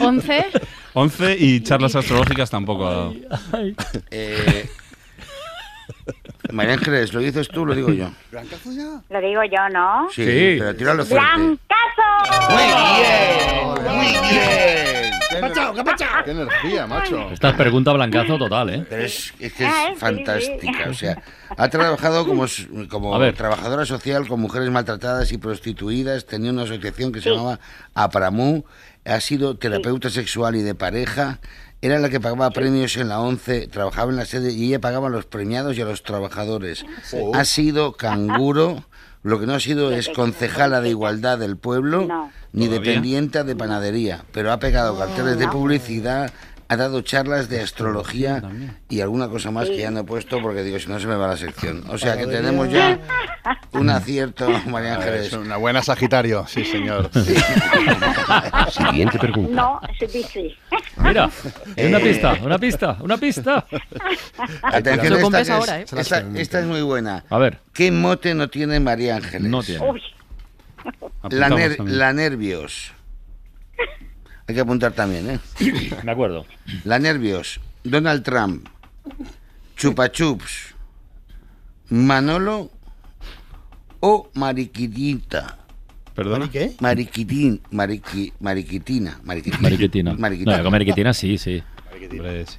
[0.00, 0.46] 11.
[0.94, 3.14] 11 y charlas astrológicas tampoco ha dado.
[4.10, 4.68] Eh,
[6.52, 8.10] María Ángeles, ¿lo dices tú o lo digo yo?
[9.10, 10.08] Lo digo yo, ¿no?
[10.10, 10.56] Sí, Sí.
[10.58, 11.26] pero tíralo fuerte.
[11.36, 12.50] ¡Blancazo!
[12.50, 12.62] Muy
[13.00, 15.12] bien, muy bien.
[15.28, 15.92] ¿Qué,
[16.24, 17.30] qué energía, macho.
[17.30, 18.86] Esta es pregunta blancazo total, ¿eh?
[18.88, 20.84] Pero es, es que Ah, es sí, fantástica.
[20.84, 20.90] sí.
[20.90, 21.22] O sea,
[21.56, 22.46] ha trabajado como,
[22.88, 26.26] como trabajadora social con mujeres maltratadas y prostituidas.
[26.26, 27.58] Tenía una asociación que se llamaba
[27.94, 28.64] APRAMU.
[29.04, 31.38] Ha sido terapeuta sexual y de pareja.
[31.86, 35.06] Era la que pagaba premios en la ONCE, trabajaba en la sede y ella pagaba
[35.06, 36.84] a los premiados y a los trabajadores.
[37.32, 38.82] Ha sido canguro.
[39.22, 42.32] Lo que no ha sido es concejala de igualdad del pueblo No.
[42.52, 42.90] ni ¿Todavía?
[42.92, 46.32] dependiente de panadería, pero ha pegado carteles de publicidad,
[46.68, 48.42] ha dado charlas de astrología
[48.88, 51.14] y alguna cosa más que ya no he puesto porque digo, si no se me
[51.14, 51.84] va la sección.
[51.88, 52.98] O sea que tenemos ya
[53.72, 55.26] un acierto, María Ángeles.
[55.28, 57.10] Es una buena Sagitario, sí, señor.
[58.70, 59.52] Siguiente pregunta.
[59.54, 60.56] No, sí, sí.
[61.08, 61.30] Mira,
[61.88, 63.66] una Eh, pista, una pista, una pista.
[64.62, 66.00] Atención, esta, ahora, es, ¿eh?
[66.00, 67.24] esta, esta es muy buena.
[67.30, 67.60] A ver.
[67.72, 69.48] ¿Qué mote no tiene María Ángeles?
[69.50, 69.88] No tiene.
[69.88, 70.02] Uy,
[70.84, 71.98] La, Apuntamos ner- también.
[71.98, 72.92] la nervios.
[74.48, 75.40] Hay que apuntar también, ¿eh?
[76.04, 76.46] Me acuerdo.
[76.84, 77.60] La nervios.
[77.84, 78.68] Donald Trump.
[79.76, 80.74] Chupa Chups.
[81.88, 82.70] Manolo
[84.00, 85.58] o Mariquitita.
[86.16, 86.50] ¿Perdona?
[86.50, 86.72] qué?
[86.80, 89.62] Mariquitín, mariqui, mariquitina, mariquitina.
[89.62, 90.14] Mariquitina.
[90.14, 90.56] Mariquitina.
[90.56, 91.62] No, con mariquitina sí, sí.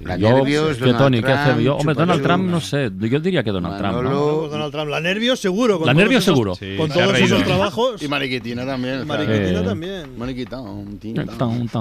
[0.00, 1.62] La Yo, nervios, ¿qué, Donald Tony, ¿qué Trump, hace?
[1.64, 2.22] Yo, hombre, Donald.
[2.22, 2.90] Trump, no sé.
[2.98, 4.02] Yo diría que Donald Trump, ¿no?
[4.02, 4.90] Manolo- Donald Trump.
[4.90, 5.78] La nervios seguro.
[5.78, 6.54] Con La todos nervios esos- seguro.
[6.54, 7.36] Sí, Con todos reído.
[7.36, 8.02] esos trabajos.
[8.02, 9.06] Y Mariquitina también.
[9.06, 9.64] Mariquitina Eh.
[9.64, 10.18] también.
[10.18, 10.98] Mariquita, un.
[11.00, 11.72] Venga, vamos,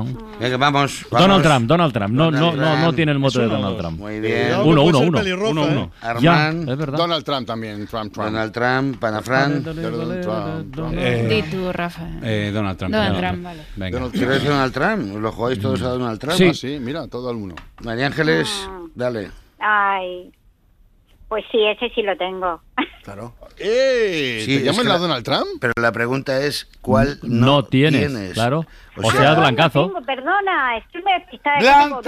[0.62, 1.06] vamos.
[1.12, 2.14] Donald Trump, Donald Trump.
[2.14, 3.78] No, no, no, no tiene el mote de Donald.
[3.78, 4.00] Trump.
[4.00, 4.34] Muy bien.
[4.48, 5.20] Cuidado, Uno, uno, uno.
[5.50, 5.70] Uno, ¿eh?
[5.72, 5.92] uno.
[6.02, 6.24] Armand.
[6.68, 6.98] Ya, es verdad.
[6.98, 8.28] Donald Trump también, Trump, Trump.
[8.32, 9.64] Donald Trump, Panafran.
[10.94, 12.08] Eh, Di tú, Rafa.
[12.24, 12.94] eh, Donald Trump.
[12.94, 13.18] Donald.
[13.18, 13.62] Trump, vale.
[13.76, 13.98] Venga.
[14.00, 15.18] Donald ¿Quieres Donald Trump?
[15.22, 16.36] ¿Lo jugáis todos a Donald Trump?
[16.38, 16.48] Sí.
[16.50, 17.56] Ah, sí, mira, todo al uno.
[17.82, 18.50] María Ángeles,
[18.96, 19.32] dale.
[19.60, 20.32] ay.
[21.28, 22.62] Pues sí, ese sí lo tengo.
[23.04, 23.34] Claro.
[23.58, 24.42] ¡Eh!
[24.46, 25.46] Sí, ¿Te que la Donald Trump?
[25.62, 28.66] Pero la pregunta es, ¿cuál no, No tienes, claro.
[28.98, 29.88] O sea, Ah, no blancazo.
[29.88, 31.58] tengo, perdona, estoy despistada.
[31.60, 32.02] ¡Blancazo!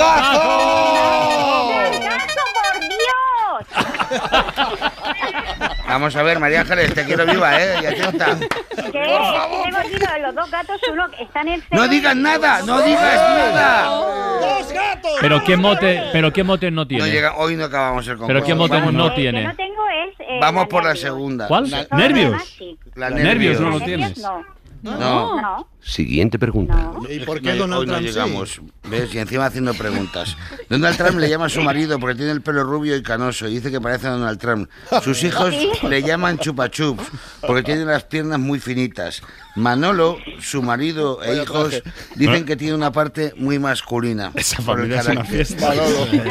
[1.70, 3.28] ¡Blancazo, por Dios!
[5.88, 7.76] Vamos a ver, María Ángeles, te quiero viva, ¿eh?
[7.82, 8.38] Y atenta.
[8.38, 8.45] ¿Qué?
[8.76, 11.88] Es que tengo aquí los- los dos gatos, uno que está en el No cero
[11.88, 13.84] digas y nada, no digas nada.
[13.86, 15.12] ¡Dos gatos!
[15.20, 17.10] Pero qué mote, pero qué mote no No tiene.
[17.10, 18.28] llega, hoy no acabamos el concurso.
[18.28, 19.43] Pero qué mote Vamos, no que tiene.
[19.43, 20.20] no tengo es...
[20.20, 21.01] eh, Vamos por la nervios.
[21.03, 21.47] segunda.
[21.47, 21.70] ¿Cuál?
[21.70, 22.32] La- ¿Nervios?
[22.32, 22.78] demás sí.
[22.95, 24.18] la Nervios no lo Nervios tienes.
[24.20, 24.45] No.
[24.82, 25.41] No.
[25.41, 25.67] No.
[25.82, 26.75] Siguiente pregunta.
[26.75, 27.09] No.
[27.09, 28.13] ¿Y por qué Donald hoy no Trump sí?
[28.13, 29.13] llegamos, ¿ves?
[29.13, 30.36] Y encima haciendo preguntas.
[30.69, 33.55] Donald Trump le llama a su marido porque tiene el pelo rubio y canoso y
[33.55, 34.69] dice que parece a Donald Trump.
[35.03, 35.53] Sus hijos
[35.84, 37.03] le llaman chupachups
[37.45, 39.21] porque tiene las piernas muy finitas.
[39.55, 41.82] Manolo, su marido e hijos
[42.15, 44.32] dicen que tiene una parte muy masculina.
[44.36, 45.73] Esa familia es una fiesta.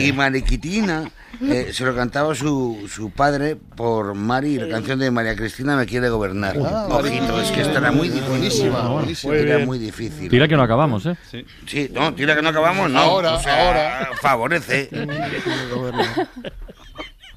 [0.01, 1.11] Y Mariquitina
[1.41, 5.87] eh, se lo cantaba su, su padre por Mari, la canción de María Cristina me
[5.87, 6.57] quiere gobernar.
[6.59, 8.73] Ojito, es que esta era muy difícil.
[9.33, 10.29] Era muy difícil.
[10.29, 11.17] Tira que no acabamos, ¿eh?
[11.67, 12.99] Sí, no, tira que no acabamos, no.
[12.99, 14.11] Ahora, O sea, ahora.
[14.21, 14.91] Favorece.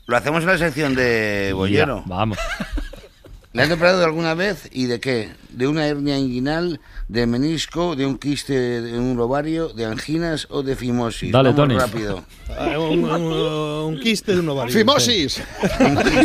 [0.08, 2.00] Lo hacemos en la sección de Bollero.
[2.00, 2.38] Ya, vamos.
[3.54, 5.30] ¿Le han operado alguna vez y de qué?
[5.50, 6.80] ¿De una hernia inguinal,
[7.12, 11.30] de menisco, de un quiste de un ovario, de anginas o de fimosis?
[11.30, 11.78] Dale, Vamos Tony.
[11.78, 12.24] rápido.
[12.58, 13.34] Ah, un, un-
[13.92, 14.74] un quiste de un ovario.
[14.74, 15.44] ¡Fimosis!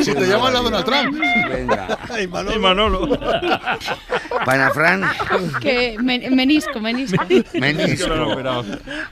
[0.05, 1.19] si te llaman la Donald Trump.
[1.49, 1.99] Venga.
[2.09, 3.19] Ay, Manolo.
[4.45, 5.03] Panafran,
[5.61, 7.25] Que men- menisco, menisco.
[7.55, 8.15] menisco.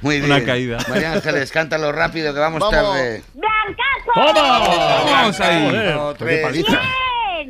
[0.00, 0.30] Muy bien.
[0.30, 0.78] Una caída.
[0.88, 2.72] María Ángeles, cántalo rápido que vamos, Vamos.
[2.74, 3.24] tarde.
[3.34, 4.12] ¡Blancazo!
[4.14, 4.58] ¡Toma!
[5.04, 5.66] Vamos ahí.
[5.66, 6.24] Uno, ¡Qué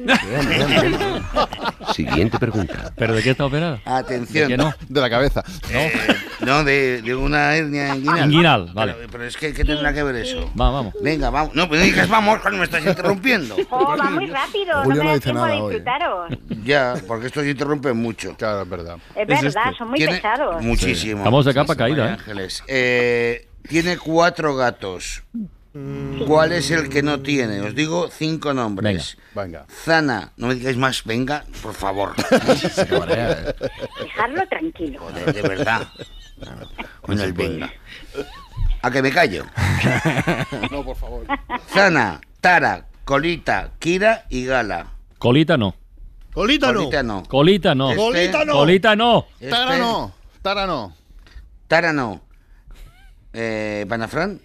[1.94, 2.92] Siguiente pregunta.
[2.96, 3.80] ¿Pero de qué está operada?
[3.84, 4.48] Atención.
[4.48, 4.72] ¿De qué no?
[4.88, 5.42] De la cabeza.
[5.70, 5.92] Eh,
[6.40, 8.24] no, de, de una hernia inguinal.
[8.32, 8.94] Inguinal, vale.
[8.94, 10.50] Pero, pero es que, ¿qué tendrá que ver eso?
[10.54, 10.94] Vamos, vamos.
[11.02, 11.54] Venga, vamos.
[11.54, 13.56] No, pero no digas vamos, cuando me estás interrumpiendo.
[13.76, 15.74] Oh, va muy rápido, Julio no me no da dice tiempo nada de hoy.
[15.74, 16.38] disfrutaros.
[16.64, 18.36] Ya, porque estos interrumpen mucho.
[18.36, 18.96] Claro, es verdad.
[19.16, 19.78] Es verdad, este.
[19.78, 20.62] son muy Tiene pesados.
[20.62, 21.18] Muchísimo.
[21.18, 22.12] Estamos de capa caída, ¿eh?
[22.12, 22.62] Ángeles.
[22.68, 25.24] Eh, tiene cuatro gatos.
[26.26, 27.60] ¿Cuál es el que no tiene?
[27.60, 29.16] Os digo cinco nombres.
[29.34, 29.66] Venga.
[29.68, 32.14] Zana, no me digáis más, venga, por favor.
[34.00, 35.00] Dejarlo tranquilo.
[35.00, 35.88] Joder, de verdad.
[37.02, 37.72] Con el venga.
[38.82, 39.44] A que me callo.
[40.70, 41.26] No, por favor.
[41.72, 44.86] Zana, Tara, Colita, Kira y Gala.
[45.18, 45.74] Colita no.
[46.32, 46.80] Colita no.
[46.84, 47.22] Colita no.
[47.24, 47.90] Colita no.
[47.90, 48.52] Este- Colita no.
[48.52, 49.26] Colita no.
[49.40, 50.14] Este- Tara no.
[50.42, 50.96] Tara no.
[51.66, 52.20] Tara no.
[53.32, 54.40] Eh, ¿Panafran?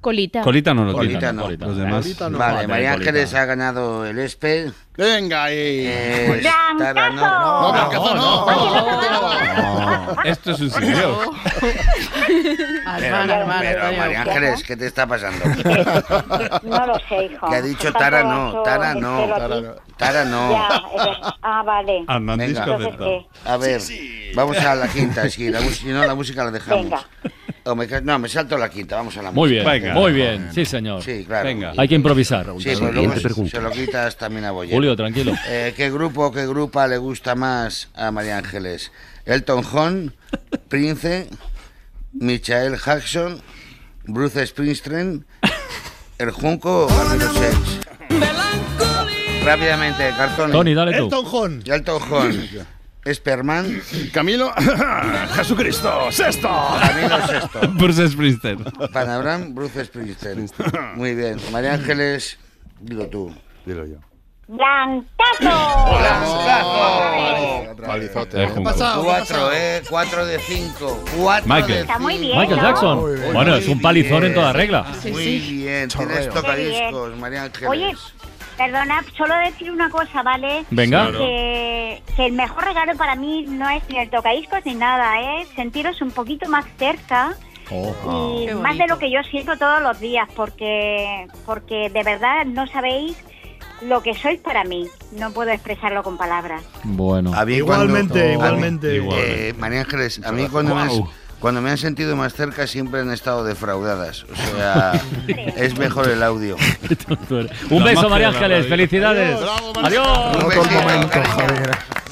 [0.00, 0.42] Colita.
[0.42, 1.32] Colita no lo Colita tiene.
[1.34, 1.50] no.
[1.50, 2.02] Los demás.
[2.02, 2.38] Colita no.
[2.38, 3.10] Vale, María Colita.
[3.10, 4.72] Ángeles ha ganado el ESPE.
[4.96, 5.84] Venga ahí.
[5.86, 6.42] Eh,
[6.78, 7.22] Tara no.
[7.62, 8.46] No, Blancazo no.
[10.14, 11.30] No, esto es un señor.
[12.98, 13.46] Pero.
[13.46, 15.44] María Ángeles, ¿qué te está pasando?
[16.62, 17.48] No lo sé, hijo.
[17.48, 19.26] Que ha dicho Tara no, Tara no,
[19.96, 20.48] Tara no.
[20.50, 21.34] Verdad.
[21.42, 22.04] Ah, vale.
[22.08, 23.80] A ver,
[24.34, 26.84] vamos a la quinta, si no, la música la dejamos.
[26.84, 27.00] Venga.
[27.64, 29.70] O me ca- no, me salto la quinta, vamos a la Muy música.
[29.70, 29.94] bien, Venga.
[30.00, 30.48] muy bien.
[30.54, 31.02] Sí, señor.
[31.02, 31.44] Sí, claro.
[31.46, 31.74] Venga.
[31.76, 32.46] Hay que improvisar.
[32.58, 33.50] Sí, pero luego Siguiente se- pregunta.
[33.50, 34.74] se lo quitas también a Boyer.
[34.74, 35.34] Julio, tranquilo.
[35.46, 38.92] Eh, ¿Qué grupo o qué grupa le gusta más a María Ángeles?
[39.24, 40.14] Elton John,
[40.68, 41.28] Prince,
[42.12, 43.40] Michael Jackson,
[44.04, 45.24] Bruce Springsteen,
[46.18, 47.80] El Junco o Sex.
[49.44, 50.52] Rápidamente, cartón.
[50.52, 51.04] Tony, dale tú.
[51.04, 51.62] Elton John.
[51.64, 52.48] Elton John.
[53.04, 53.80] Esperman.
[54.12, 54.52] Camilo.
[55.36, 56.12] Jesucristo.
[56.12, 56.48] Sexto.
[56.48, 57.60] Camilo Sexto.
[57.78, 58.64] Bruce Springsteen.
[58.92, 60.50] Panabram, Bruce Springsteen.
[60.96, 61.38] Muy bien.
[61.50, 62.38] María Ángeles,
[62.80, 63.34] dilo tú.
[63.64, 64.09] Dilo yo.
[64.50, 65.86] ¡Blancazo!
[65.98, 67.76] ¡Blancazo!
[67.86, 68.36] Palizote.
[68.36, 69.04] ¿Qué ha pasado?
[69.04, 69.82] Cuatro, eh.
[69.88, 71.04] Cuatro de cinco.
[71.16, 71.72] Cuatro Michael.
[71.74, 72.62] de Está muy bien, Michael ¿no?
[72.64, 73.00] Jackson.
[73.00, 73.32] Muy bien.
[73.32, 74.86] Bueno, es un palizón en toda regla.
[75.04, 75.88] Muy bien.
[75.88, 77.70] Tienes tocadiscos, María Ángeles.
[77.70, 77.94] Oye,
[78.56, 80.64] perdona, solo decir una cosa, ¿vale?
[80.70, 81.02] Venga.
[81.04, 81.18] Claro.
[81.18, 85.48] Que, que el mejor regalo para mí no es ni el tocadiscos ni nada, es
[85.50, 87.36] sentiros un poquito más cerca
[87.70, 92.44] y Qué más de lo que yo siento todos los días, porque, porque de verdad
[92.44, 93.16] no sabéis
[93.82, 94.88] lo que sois para mí.
[95.12, 96.62] No puedo expresarlo con palabras.
[96.84, 97.32] Bueno.
[97.34, 98.98] A mí Igualmente, cuando- igualmente.
[98.98, 101.08] a mí- eh, María Ángeles, a mí cuando me, has- Guau.
[101.40, 104.24] cuando me han sentido más cerca siempre han estado defraudadas.
[104.24, 104.92] O sea,
[105.56, 106.56] es mejor el audio.
[107.70, 108.66] Un beso, María Ángeles.
[108.68, 109.38] Felicidades.
[109.82, 110.06] Adiós.
[110.42, 110.62] Momento,
[111.08, 111.08] cariño.
[111.28, 111.70] Javier.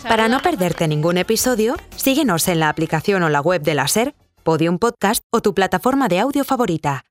[0.08, 4.14] Para no perderte ningún episodio, síguenos en la aplicación o la web de la SER,
[4.42, 7.02] Podium Podcast o tu plataforma de audio favorita.